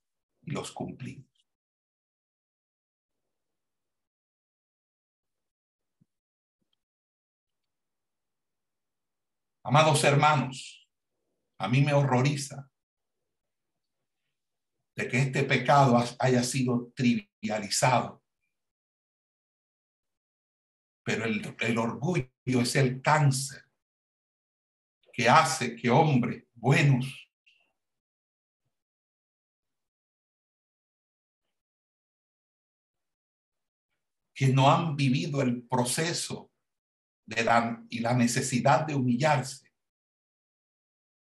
los 0.47 0.73
cumplidos. 0.73 1.27
Amados 9.67 10.05
hermanos, 10.05 10.89
a 11.59 11.69
mí 11.69 11.81
me 11.81 11.95
horroriza 11.95 12.71
de 14.97 15.09
que 15.09 15.19
este 15.19 15.45
pecado 15.45 16.03
haya 16.19 16.43
sido 16.43 16.93
trivializado. 16.95 18.23
Pero 21.03 21.25
el, 21.25 21.57
el 21.61 21.79
orgullo 21.79 22.29
es 22.45 22.77
el 22.77 23.01
cáncer 23.01 23.65
que 25.13 25.29
hace 25.29 25.77
que 25.77 25.91
hombres 25.91 26.45
buenos 26.55 27.24
que 34.35 34.49
no 34.49 34.71
han 34.71 34.97
vivido 34.97 35.43
el 35.43 35.63
proceso 35.63 36.51
de 37.27 37.45
la, 37.45 37.85
y 37.89 38.01
la 38.01 38.15
necesidad 38.15 38.87
de 38.87 38.95
humillarse 38.95 39.73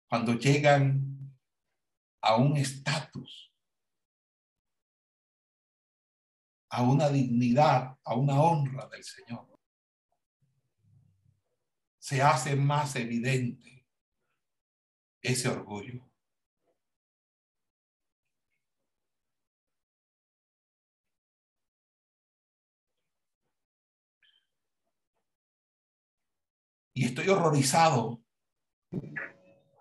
cuando 0.08 0.34
llegan 0.34 1.34
a 2.20 2.36
un 2.36 2.56
estatus, 2.56 3.52
a 6.70 6.82
una 6.82 7.08
dignidad, 7.08 7.98
a 8.04 8.14
una 8.14 8.40
honra 8.40 8.86
del 8.88 9.02
Señor. 9.02 9.48
Se 11.98 12.22
hace 12.22 12.56
más 12.56 12.94
evidente 12.96 13.86
ese 15.22 15.48
orgullo. 15.48 16.11
Y 26.94 27.06
estoy 27.06 27.28
horrorizado 27.28 28.20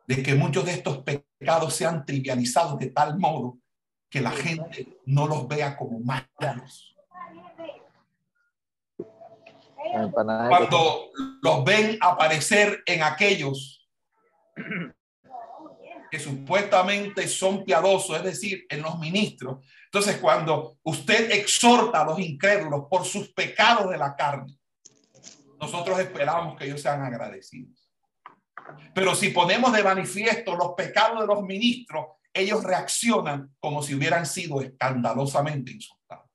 de 0.07 0.24
que 0.24 0.36
muchos 0.36 0.66
de 0.66 0.72
estos 0.72 0.99
pecados 0.99 1.76
sean 1.76 2.05
trivializados 2.05 2.80
de 2.80 2.88
tal 2.88 3.18
modo 3.18 3.57
que 4.09 4.22
la 4.22 4.32
gente 4.32 4.99
no 5.05 5.28
los 5.28 5.47
vea 5.47 5.78
como 5.78 5.99
malos. 5.99 6.95
Cuando 10.49 11.12
los 11.41 11.64
ven 11.64 11.97
aparecer 12.01 12.82
en 12.86 13.03
aquellos 13.03 13.89
que 16.12 16.20
supuestamente 16.20 17.28
son 17.28 17.64
piadosos, 17.64 18.18
es 18.18 18.24
decir, 18.24 18.66
en 18.70 18.82
los 18.82 18.99
ministros. 18.99 19.66
Entonces, 19.86 20.18
cuando 20.18 20.78
usted 20.84 21.32
exhorta 21.32 22.01
a 22.01 22.05
los 22.05 22.20
incrédulos 22.20 22.86
por 22.89 23.05
sus 23.05 23.32
pecados 23.34 23.89
de 23.89 23.97
la 23.97 24.14
carne, 24.16 24.57
nosotros 25.62 25.99
esperamos 25.99 26.57
que 26.57 26.66
ellos 26.66 26.82
sean 26.82 27.03
agradecidos. 27.03 27.88
Pero 28.95 29.14
si 29.14 29.30
ponemos 29.30 29.72
de 29.72 29.84
manifiesto 29.84 30.55
los 30.55 30.74
pecados 30.74 31.22
de 31.22 31.28
los 31.28 31.43
ministros, 31.43 32.07
ellos 32.34 32.64
reaccionan 32.64 33.55
como 33.59 33.84
si 33.84 33.93
hubieran 33.93 34.26
sido 34.26 34.59
escandalosamente 34.62 35.72
insultados. 35.72 36.30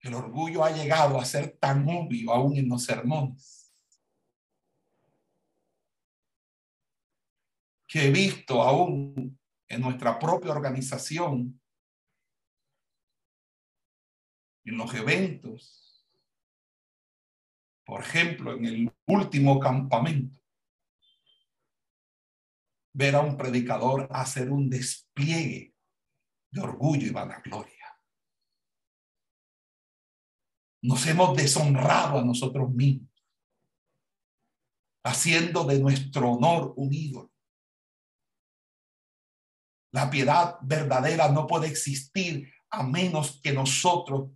El 0.00 0.14
orgullo 0.14 0.64
ha 0.64 0.70
llegado 0.70 1.20
a 1.20 1.24
ser 1.24 1.56
tan 1.58 1.88
obvio 1.88 2.32
aún 2.32 2.56
en 2.56 2.68
los 2.68 2.84
sermones. 2.84 3.72
Que 7.86 8.06
he 8.06 8.10
visto 8.10 8.62
aún 8.62 9.38
en 9.68 9.80
nuestra 9.80 10.18
propia 10.18 10.52
organización 10.52 11.60
en 14.66 14.76
los 14.76 14.92
eventos. 14.94 16.04
Por 17.84 18.02
ejemplo, 18.02 18.52
en 18.52 18.64
el 18.64 18.92
último 19.06 19.60
campamento, 19.60 20.40
ver 22.92 23.14
a 23.14 23.20
un 23.20 23.36
predicador 23.36 24.08
hacer 24.10 24.50
un 24.50 24.68
despliegue 24.68 25.72
de 26.50 26.60
orgullo 26.60 27.06
y 27.06 27.10
vanagloria. 27.10 27.72
Nos 30.82 31.06
hemos 31.06 31.36
deshonrado 31.36 32.18
a 32.18 32.24
nosotros 32.24 32.70
mismos, 32.70 33.10
haciendo 35.04 35.64
de 35.64 35.78
nuestro 35.78 36.32
honor 36.32 36.74
un 36.76 36.92
ídolo. 36.92 37.30
La 39.92 40.10
piedad 40.10 40.58
verdadera 40.62 41.28
no 41.28 41.46
puede 41.46 41.68
existir 41.68 42.52
a 42.70 42.82
menos 42.82 43.40
que 43.40 43.52
nosotros 43.52 44.30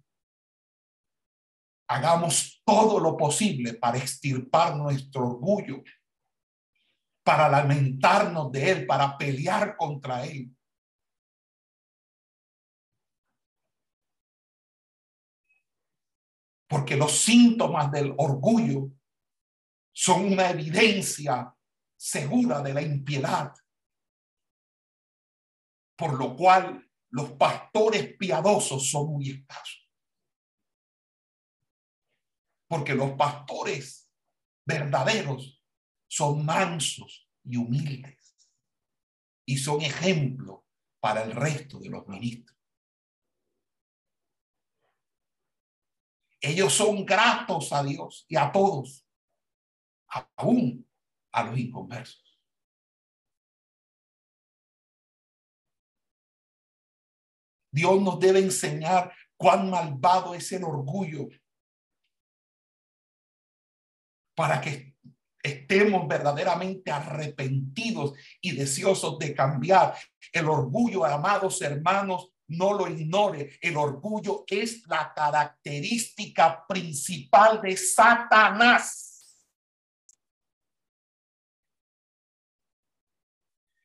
hagamos 1.90 2.62
todo 2.64 3.00
lo 3.00 3.16
posible 3.16 3.74
para 3.74 3.98
extirpar 3.98 4.76
nuestro 4.76 5.26
orgullo, 5.26 5.82
para 7.24 7.48
lamentarnos 7.48 8.52
de 8.52 8.70
él, 8.70 8.86
para 8.86 9.18
pelear 9.18 9.76
contra 9.76 10.24
él. 10.24 10.56
Porque 16.68 16.94
los 16.94 17.10
síntomas 17.10 17.90
del 17.90 18.14
orgullo 18.16 18.92
son 19.92 20.32
una 20.32 20.50
evidencia 20.50 21.52
segura 21.96 22.62
de 22.62 22.72
la 22.72 22.82
impiedad. 22.82 23.52
Por 25.96 26.14
lo 26.14 26.36
cual 26.36 26.88
los 27.08 27.32
pastores 27.32 28.16
piadosos 28.16 28.88
son 28.88 29.08
muy 29.08 29.30
escasos 29.30 29.79
porque 32.70 32.94
los 32.94 33.10
pastores 33.16 34.08
verdaderos 34.64 35.60
son 36.06 36.46
mansos 36.46 37.28
y 37.42 37.56
humildes 37.56 38.48
y 39.44 39.58
son 39.58 39.80
ejemplo 39.82 40.64
para 41.00 41.24
el 41.24 41.32
resto 41.32 41.80
de 41.80 41.88
los 41.88 42.06
ministros. 42.06 42.56
Ellos 46.40 46.72
son 46.72 47.04
gratos 47.04 47.72
a 47.72 47.82
Dios 47.82 48.24
y 48.28 48.36
a 48.36 48.52
todos, 48.52 49.04
aún 50.36 50.88
a 51.32 51.42
los 51.42 51.58
inconversos. 51.58 52.40
Dios 57.72 58.00
nos 58.00 58.20
debe 58.20 58.38
enseñar 58.38 59.12
cuán 59.36 59.70
malvado 59.70 60.36
es 60.36 60.52
el 60.52 60.62
orgullo 60.62 61.28
para 64.40 64.58
que 64.58 64.96
estemos 65.42 66.08
verdaderamente 66.08 66.90
arrepentidos 66.90 68.14
y 68.40 68.52
deseosos 68.52 69.18
de 69.18 69.34
cambiar. 69.34 69.94
El 70.32 70.48
orgullo, 70.48 71.04
amados 71.04 71.60
hermanos, 71.60 72.32
no 72.48 72.72
lo 72.72 72.88
ignore. 72.88 73.58
El 73.60 73.76
orgullo 73.76 74.44
es 74.46 74.86
la 74.86 75.12
característica 75.14 76.64
principal 76.66 77.60
de 77.60 77.76
Satanás. 77.76 79.44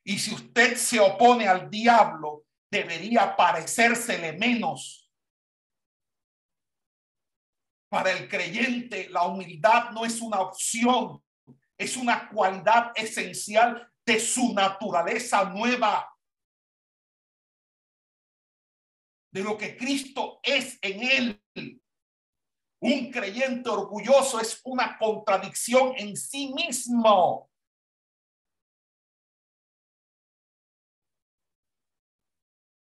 Y 0.05 0.17
si 0.17 0.35
usted 0.35 0.77
se 0.77 1.01
opone 1.01 1.49
al 1.49 1.69
diablo, 1.69 2.45
debería 2.71 3.35
parecérsele 3.35 4.37
menos 4.37 5.04
para 7.95 8.11
el 8.11 8.27
creyente, 8.27 9.07
la 9.09 9.23
humildad 9.23 9.91
no 9.91 10.03
es 10.03 10.19
una 10.19 10.41
opción, 10.41 11.23
es 11.77 11.95
una 11.95 12.27
cualidad 12.27 12.91
esencial 12.93 13.89
de 14.05 14.19
su 14.19 14.53
naturaleza 14.53 15.45
nueva. 15.45 16.13
De 19.31 19.41
lo 19.41 19.57
que 19.57 19.77
Cristo 19.77 20.41
es 20.43 20.77
en 20.81 21.03
él. 21.03 21.81
Un 22.81 23.11
creyente 23.11 23.69
orgulloso 23.69 24.41
es 24.41 24.59
una 24.65 24.97
contradicción 24.97 25.93
en 25.95 26.17
sí 26.17 26.53
mismo. 26.53 27.49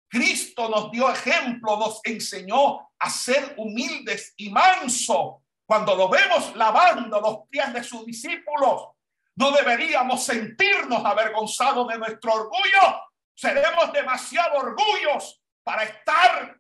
Cristo 0.10 0.68
nos 0.68 0.92
dio 0.92 1.10
ejemplo, 1.12 1.78
nos 1.78 2.02
enseñó 2.04 2.90
a 2.98 3.10
ser 3.10 3.54
humildes 3.58 4.34
y 4.38 4.50
manso. 4.50 5.44
Cuando 5.66 5.96
lo 5.96 6.10
vemos 6.10 6.56
lavando 6.56 7.22
los 7.22 7.48
pies 7.48 7.72
de 7.72 7.84
sus 7.84 8.06
discípulos, 8.06 8.90
no 9.36 9.52
deberíamos 9.52 10.24
sentirnos 10.24 11.06
avergonzados 11.06 11.88
de 11.88 11.98
nuestro 12.00 12.34
orgullo. 12.34 13.04
Seremos 13.36 13.94
demasiado 13.94 14.58
orgullos 14.58 15.42
para 15.64 15.84
estar 15.84 16.60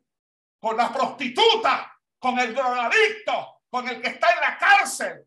con 0.60 0.78
la 0.78 0.93
prostituta, 0.93 2.00
con 2.20 2.38
el 2.38 2.54
drogadicto, 2.54 3.64
con 3.70 3.88
el 3.88 4.02
que 4.02 4.10
está 4.10 4.32
en 4.32 4.41
la 4.41 4.58
cárcel, 4.58 5.26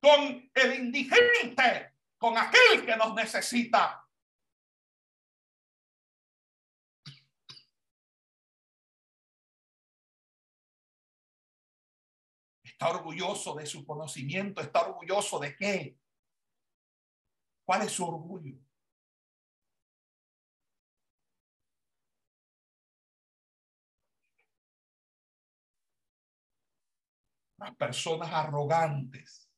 con 0.00 0.50
el 0.54 0.74
indigente, 0.74 1.92
con 2.16 2.38
aquel 2.38 2.86
que 2.86 2.96
nos 2.96 3.12
necesita. 3.14 4.05
Está 12.78 12.90
orgulloso 12.90 13.54
de 13.54 13.64
su 13.64 13.86
conocimiento, 13.86 14.60
está 14.60 14.86
orgulloso 14.86 15.38
de 15.38 15.56
qué. 15.56 15.98
¿Cuál 17.64 17.82
es 17.82 17.92
su 17.92 18.04
orgullo? 18.04 18.58
Las 27.56 27.74
personas 27.76 28.30
arrogantes 28.30 29.50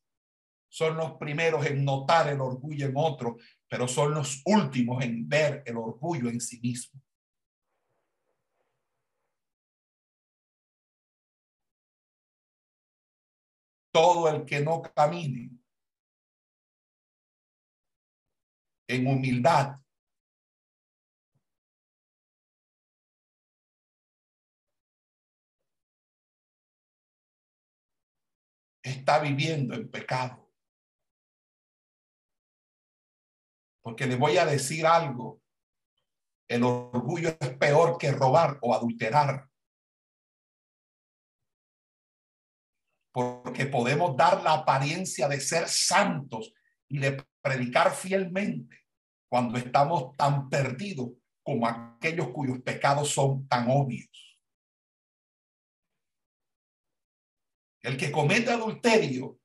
son 0.69 0.95
los 0.95 1.17
primeros 1.17 1.65
en 1.65 1.83
notar 1.83 2.29
el 2.29 2.39
orgullo 2.39 2.85
en 2.85 2.93
otro, 2.95 3.35
pero 3.67 3.89
son 3.89 4.13
los 4.13 4.41
últimos 4.45 5.03
en 5.03 5.27
ver 5.27 5.61
el 5.65 5.75
orgullo 5.75 6.29
en 6.29 6.39
sí 6.39 6.61
mismo. 6.61 7.01
Todo 13.91 14.29
el 14.29 14.45
que 14.45 14.61
no 14.61 14.81
camine 14.81 15.51
en 18.87 19.07
humildad 19.07 19.79
está 28.83 29.19
viviendo 29.19 29.73
en 29.75 29.89
pecado. 29.89 30.51
Porque 33.81 34.05
le 34.05 34.15
voy 34.15 34.37
a 34.37 34.45
decir 34.45 34.85
algo. 34.85 35.41
El 36.47 36.63
orgullo 36.63 37.29
es 37.39 37.57
peor 37.57 37.97
que 37.97 38.11
robar 38.11 38.57
o 38.61 38.73
adulterar. 38.73 39.48
Porque 43.19 43.65
podemos 43.65 44.15
dar 44.15 44.41
la 44.41 44.53
apariencia 44.53 45.27
de 45.27 45.41
ser 45.41 45.67
santos 45.67 46.53
y 46.87 46.99
de 46.99 47.21
predicar 47.41 47.93
fielmente 47.93 48.85
cuando 49.29 49.57
estamos 49.57 50.15
tan 50.15 50.49
perdidos 50.49 51.09
como 51.43 51.67
aquellos 51.67 52.29
cuyos 52.29 52.59
pecados 52.61 53.09
son 53.09 53.45
tan 53.49 53.69
obvios. 53.69 54.09
El 57.81 57.97
que 57.97 58.09
comete 58.09 58.51
adulterio 58.51 59.37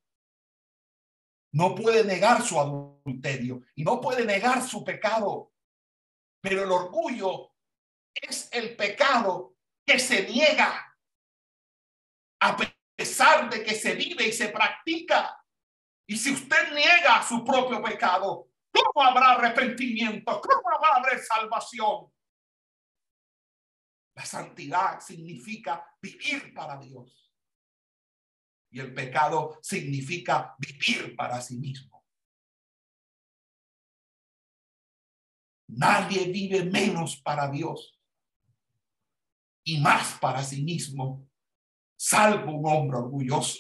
no 1.52 1.74
puede 1.74 2.04
negar 2.04 2.42
su 2.42 2.60
adulterio 2.60 3.62
y 3.74 3.82
no 3.82 4.00
puede 4.00 4.24
negar 4.24 4.62
su 4.62 4.84
pecado. 4.84 5.52
Pero 6.40 6.62
el 6.62 6.70
orgullo 6.70 7.52
es 8.14 8.48
el 8.52 8.76
pecado 8.76 9.56
que 9.84 9.98
se 9.98 10.28
niega 10.28 10.96
a 12.40 12.56
pesar 12.96 13.50
de 13.50 13.62
que 13.62 13.74
se 13.74 13.94
vive 13.94 14.28
y 14.28 14.32
se 14.32 14.48
practica. 14.48 15.38
Y 16.06 16.16
si 16.16 16.32
usted 16.32 16.72
niega 16.74 17.22
su 17.22 17.44
propio 17.44 17.82
pecado, 17.82 18.48
¿cómo 18.72 19.06
habrá 19.06 19.32
arrepentimiento? 19.32 20.40
¿Cómo 20.40 20.62
habrá 20.92 21.18
salvación? 21.18 22.12
La 24.14 24.24
santidad 24.24 25.00
significa 25.00 25.84
vivir 26.00 26.54
para 26.54 26.78
Dios. 26.78 27.32
Y 28.70 28.80
el 28.80 28.92
pecado 28.92 29.58
significa 29.62 30.54
vivir 30.58 31.16
para 31.16 31.40
sí 31.40 31.56
mismo. 31.56 32.04
Nadie 35.68 36.26
vive 36.26 36.64
menos 36.64 37.16
para 37.16 37.48
Dios 37.48 37.98
y 39.64 39.80
más 39.80 40.18
para 40.18 40.42
sí 40.42 40.62
mismo, 40.62 41.26
salvo 42.04 42.52
un 42.52 42.66
hombre 42.70 42.98
orgulloso. 42.98 43.58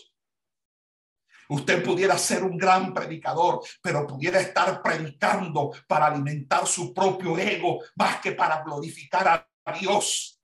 Usted 1.48 1.82
pudiera 1.82 2.18
ser 2.18 2.42
un 2.44 2.58
gran 2.58 2.92
predicador, 2.92 3.60
pero 3.82 4.06
pudiera 4.06 4.38
estar 4.40 4.82
predicando 4.82 5.72
para 5.86 6.06
alimentar 6.06 6.66
su 6.66 6.92
propio 6.92 7.38
ego 7.38 7.80
más 7.96 8.20
que 8.20 8.32
para 8.32 8.62
glorificar 8.62 9.48
a 9.64 9.72
Dios. 9.78 10.38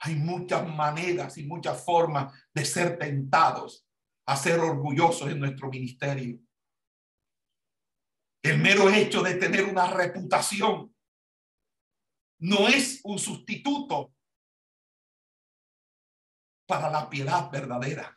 Hay 0.00 0.16
muchas 0.16 0.68
maneras 0.68 1.38
y 1.38 1.46
muchas 1.46 1.82
formas 1.82 2.30
de 2.52 2.64
ser 2.66 2.98
tentados 2.98 3.86
a 4.26 4.36
ser 4.36 4.58
orgullosos 4.60 5.30
en 5.30 5.40
nuestro 5.40 5.68
ministerio. 5.68 6.38
El 8.42 8.58
mero 8.58 8.90
hecho 8.90 9.22
de 9.22 9.34
tener 9.34 9.64
una 9.64 9.90
reputación 9.90 10.94
no 12.40 12.68
es 12.68 13.00
un 13.04 13.18
sustituto 13.18 14.14
para 16.66 16.90
la 16.90 17.08
piedad 17.08 17.50
verdadera. 17.50 18.14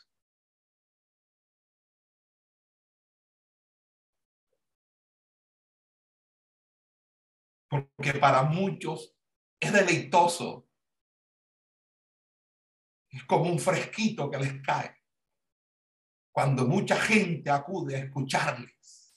Porque 7.69 8.13
para 8.19 8.43
muchos 8.43 9.17
es 9.59 9.73
deleitoso 9.73 10.67
es 13.09 13.23
como 13.25 13.49
un 13.49 13.59
fresquito 13.59 14.29
que 14.29 14.37
les 14.37 14.61
cae. 14.61 14.96
Cuando 16.37 16.67
mucha 16.67 16.95
gente 16.97 17.49
acude 17.49 17.95
a 17.95 18.03
escucharles, 18.03 19.11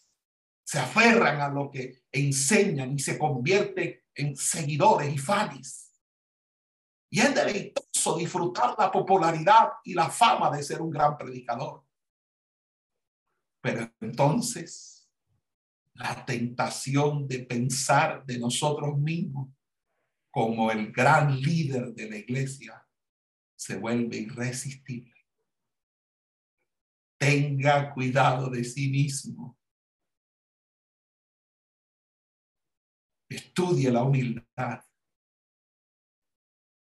se 0.65 0.79
aferran 0.79 1.39
a 1.43 1.51
lo 1.51 1.71
que 1.71 2.05
enseñan 2.11 2.95
y 2.95 2.99
se 2.99 3.19
convierten 3.19 4.01
en 4.15 4.35
seguidores 4.35 5.13
y 5.13 5.19
fans. 5.19 6.01
Y 7.11 7.21
es 7.21 7.35
deleitoso 7.35 8.17
disfrutar 8.17 8.75
la 8.79 8.91
popularidad 8.91 9.69
y 9.85 9.93
la 9.93 10.09
fama 10.09 10.51
de 10.51 10.63
ser 10.63 10.81
un 10.81 10.89
gran 10.89 11.19
predicador. 11.19 11.85
Pero 13.61 13.93
entonces, 14.01 15.07
la 15.93 16.25
tentación 16.25 17.29
de 17.29 17.41
pensar 17.41 18.25
de 18.25 18.39
nosotros 18.39 18.97
mismos 18.97 19.51
como 20.31 20.71
el 20.71 20.91
gran 20.91 21.39
líder 21.39 21.93
de 21.93 22.09
la 22.09 22.17
iglesia 22.17 22.89
se 23.57 23.77
vuelve 23.77 24.17
irresistible. 24.17 25.20
Tenga 27.21 27.93
cuidado 27.93 28.49
de 28.49 28.65
sí 28.65 28.89
mismo. 28.89 29.59
Estudie 33.29 33.91
la 33.91 34.05
humildad. 34.05 34.83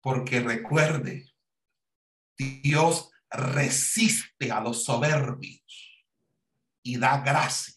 Porque 0.00 0.38
recuerde, 0.38 1.34
Dios 2.38 3.10
resiste 3.30 4.52
a 4.52 4.60
los 4.60 4.84
soberbios 4.84 6.06
y 6.84 6.98
da 6.98 7.20
gracia 7.20 7.74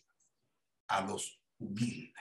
a 0.87 1.01
los 1.01 1.41
humildes. 1.57 2.13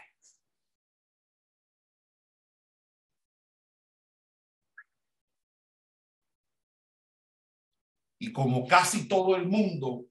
Y 8.19 8.33
como 8.33 8.67
casi 8.67 9.07
todo 9.07 9.37
el 9.37 9.47
mundo 9.47 10.07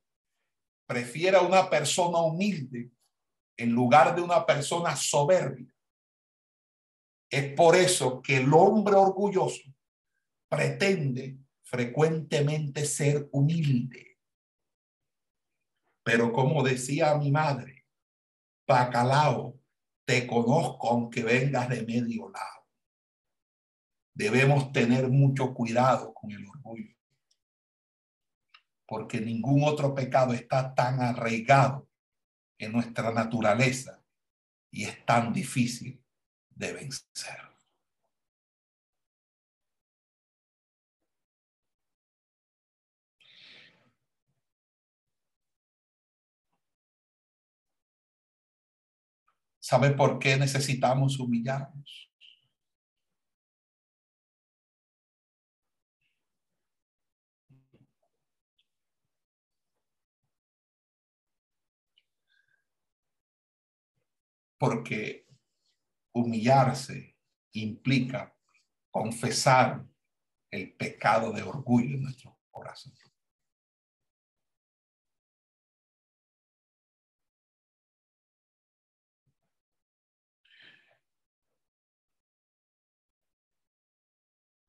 prefiere 0.93 1.37
a 1.37 1.41
una 1.41 1.71
persona 1.71 2.19
humilde 2.19 2.91
en 3.57 3.71
lugar 3.71 4.15
de 4.15 4.21
una 4.21 4.45
persona 4.45 4.95
soberbia, 4.95 5.73
es 7.31 7.51
por 7.55 7.75
eso 7.75 8.21
que 8.21 8.37
el 8.37 8.53
hombre 8.53 8.93
orgulloso 8.93 9.73
pretende 10.47 11.39
frecuentemente 11.63 12.85
ser 12.85 13.27
humilde. 13.31 14.19
Pero 16.03 16.31
como 16.31 16.61
decía 16.61 17.17
mi 17.17 17.31
madre, 17.31 17.87
Bacalao, 18.67 19.59
te 20.05 20.27
conozco 20.27 20.89
aunque 20.89 21.23
vengas 21.23 21.69
de 21.69 21.83
medio 21.87 22.29
lado. 22.29 22.67
Debemos 24.13 24.71
tener 24.71 25.09
mucho 25.09 25.55
cuidado 25.55 26.13
con 26.13 26.29
el 26.29 26.45
orgullo 26.45 26.92
porque 28.93 29.19
ningún 29.19 29.63
otro 29.63 29.95
pecado 29.95 30.33
está 30.33 30.75
tan 30.75 31.01
arraigado 31.01 31.89
en 32.59 32.73
nuestra 32.73 33.11
naturaleza 33.11 34.03
y 34.69 34.83
es 34.83 35.03
tan 35.03 35.33
difícil 35.33 35.99
de 36.51 36.73
vencer. 36.73 37.39
¿Sabe 49.59 49.89
por 49.89 50.19
qué 50.19 50.37
necesitamos 50.37 51.19
humillarnos? 51.19 52.02
Porque 64.63 65.27
humillarse 66.15 67.17
implica 67.51 68.33
confesar 68.89 69.85
el 70.49 70.73
pecado 70.77 71.33
de 71.33 71.43
orgullo 71.43 71.95
en 71.95 72.03
nuestro 72.03 72.39
corazón. 72.49 72.93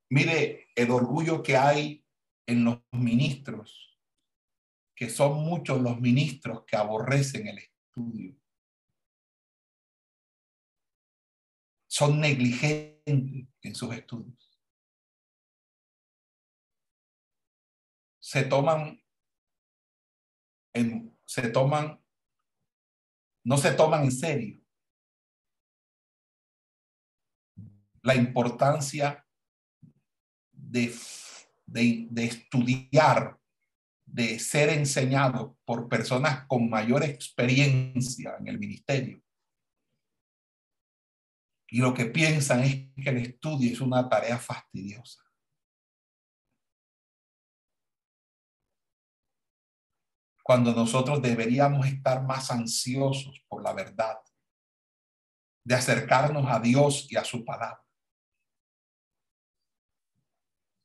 Mire 0.09 0.67
el 0.75 0.91
orgullo 0.91 1.41
que 1.41 1.55
hay 1.55 2.05
en 2.45 2.65
los 2.65 2.81
ministros, 2.91 3.97
que 4.93 5.09
son 5.09 5.41
muchos 5.41 5.81
los 5.81 6.01
ministros 6.01 6.65
que 6.65 6.75
aborrecen 6.75 7.47
el 7.47 7.59
estudio 7.59 8.44
son 11.95 12.19
negligentes 12.19 13.47
en 13.61 13.73
sus 13.73 13.95
estudios. 13.95 14.59
Se 18.19 18.43
toman, 18.43 19.01
en, 20.73 21.17
se 21.23 21.47
toman, 21.51 22.03
no 23.45 23.57
se 23.57 23.71
toman 23.71 24.03
en 24.03 24.11
serio 24.11 24.61
la 28.01 28.15
importancia 28.15 29.25
de, 30.51 30.93
de, 31.65 32.07
de 32.09 32.25
estudiar, 32.25 33.39
de 34.05 34.37
ser 34.37 34.67
enseñado 34.67 35.57
por 35.63 35.87
personas 35.87 36.45
con 36.47 36.69
mayor 36.69 37.05
experiencia 37.05 38.35
en 38.37 38.49
el 38.49 38.59
ministerio 38.59 39.24
y 41.75 41.79
lo 41.79 41.93
que 41.93 42.05
piensan 42.05 42.61
es 42.61 42.73
que 42.95 43.09
el 43.09 43.17
estudio 43.17 43.69
es 43.69 43.81
una 43.81 44.07
tarea 44.07 44.37
fastidiosa. 44.37 45.21
Cuando 50.41 50.73
nosotros 50.73 51.21
deberíamos 51.21 51.85
estar 51.85 52.23
más 52.23 52.49
ansiosos 52.49 53.43
por 53.49 53.61
la 53.61 53.73
verdad, 53.73 54.15
de 55.65 55.75
acercarnos 55.75 56.49
a 56.49 56.61
Dios 56.61 57.11
y 57.11 57.17
a 57.17 57.25
su 57.25 57.43
palabra. 57.43 57.85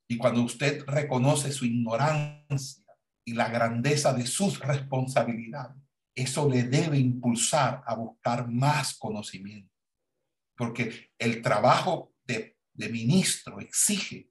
Y 0.09 0.18
cuando 0.18 0.43
usted 0.43 0.84
reconoce 0.86 1.53
su 1.53 1.66
ignorancia 1.66 2.84
y 3.24 3.34
la 3.34 3.49
grandeza 3.49 4.12
de 4.12 4.26
sus 4.26 4.59
responsabilidades, 4.59 5.80
eso 6.16 6.49
le 6.49 6.64
debe 6.64 6.99
impulsar 6.99 7.80
a 7.86 7.95
buscar 7.95 8.49
más 8.49 8.99
conocimiento 8.99 9.80
porque 10.61 11.11
el 11.18 11.40
trabajo 11.40 12.12
de, 12.26 12.54
ministro 12.74 13.61
exige 13.61 14.30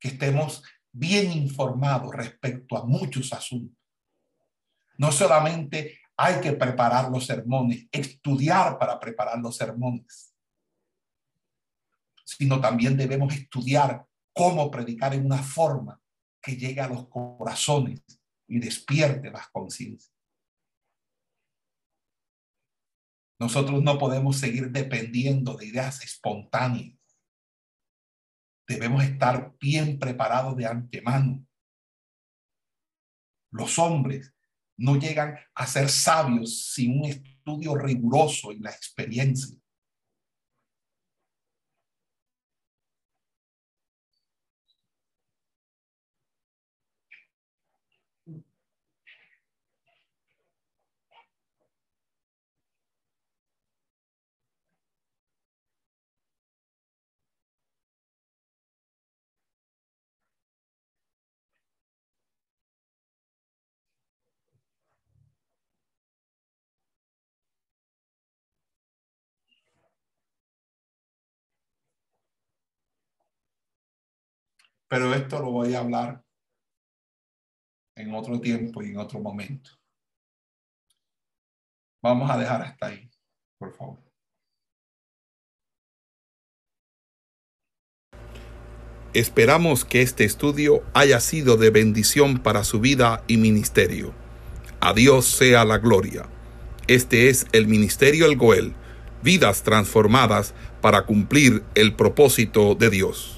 que 0.00 0.08
estemos 0.08 0.64
bien 0.90 1.30
informados 1.30 2.12
respecto 2.12 2.76
a 2.76 2.84
muchos 2.84 3.32
asuntos. 3.32 3.78
No 4.96 5.12
solamente 5.12 6.00
hay 6.16 6.40
que 6.40 6.52
preparar 6.52 7.10
los 7.12 7.26
sermones, 7.26 7.86
estudiar 7.92 8.76
para 8.76 8.98
preparar 8.98 9.38
los 9.38 9.56
sermones, 9.56 10.34
sino 12.24 12.60
también 12.60 12.96
debemos 12.96 13.32
estudiar 13.34 14.04
cómo 14.32 14.72
predicar 14.72 15.14
en 15.14 15.26
una 15.26 15.42
forma 15.44 16.00
que 16.42 16.56
llegue 16.56 16.80
a 16.80 16.88
los 16.88 17.08
corazones 17.08 18.02
y 18.48 18.58
despierte 18.58 19.30
las 19.30 19.48
conciencias. 19.50 20.17
Nosotros 23.38 23.82
no 23.82 23.98
podemos 23.98 24.36
seguir 24.36 24.70
dependiendo 24.70 25.56
de 25.56 25.66
ideas 25.66 26.02
espontáneas. 26.02 26.98
Debemos 28.66 29.04
estar 29.04 29.54
bien 29.60 29.98
preparados 29.98 30.56
de 30.56 30.66
antemano. 30.66 31.46
Los 33.50 33.78
hombres 33.78 34.34
no 34.76 34.96
llegan 34.96 35.38
a 35.54 35.66
ser 35.66 35.88
sabios 35.88 36.72
sin 36.72 37.00
un 37.00 37.04
estudio 37.06 37.76
riguroso 37.76 38.52
y 38.52 38.58
la 38.58 38.70
experiencia. 38.70 39.56
Pero 74.88 75.12
esto 75.14 75.38
lo 75.40 75.50
voy 75.50 75.74
a 75.74 75.80
hablar 75.80 76.24
en 77.96 78.14
otro 78.14 78.40
tiempo 78.40 78.82
y 78.82 78.90
en 78.90 78.98
otro 78.98 79.20
momento. 79.20 79.70
Vamos 82.02 82.30
a 82.30 82.38
dejar 82.38 82.62
hasta 82.62 82.86
ahí, 82.86 83.10
por 83.58 83.74
favor. 83.74 83.98
Esperamos 89.14 89.84
que 89.84 90.02
este 90.02 90.24
estudio 90.24 90.84
haya 90.94 91.18
sido 91.20 91.56
de 91.56 91.70
bendición 91.70 92.38
para 92.38 92.62
su 92.62 92.78
vida 92.78 93.24
y 93.26 93.36
ministerio. 93.36 94.14
A 94.80 94.92
Dios 94.92 95.26
sea 95.26 95.64
la 95.64 95.78
gloria. 95.78 96.28
Este 96.86 97.28
es 97.28 97.46
el 97.52 97.66
Ministerio 97.66 98.26
El 98.26 98.36
Goel, 98.36 98.74
vidas 99.22 99.62
transformadas 99.62 100.54
para 100.80 101.04
cumplir 101.04 101.64
el 101.74 101.96
propósito 101.96 102.74
de 102.74 102.90
Dios. 102.90 103.37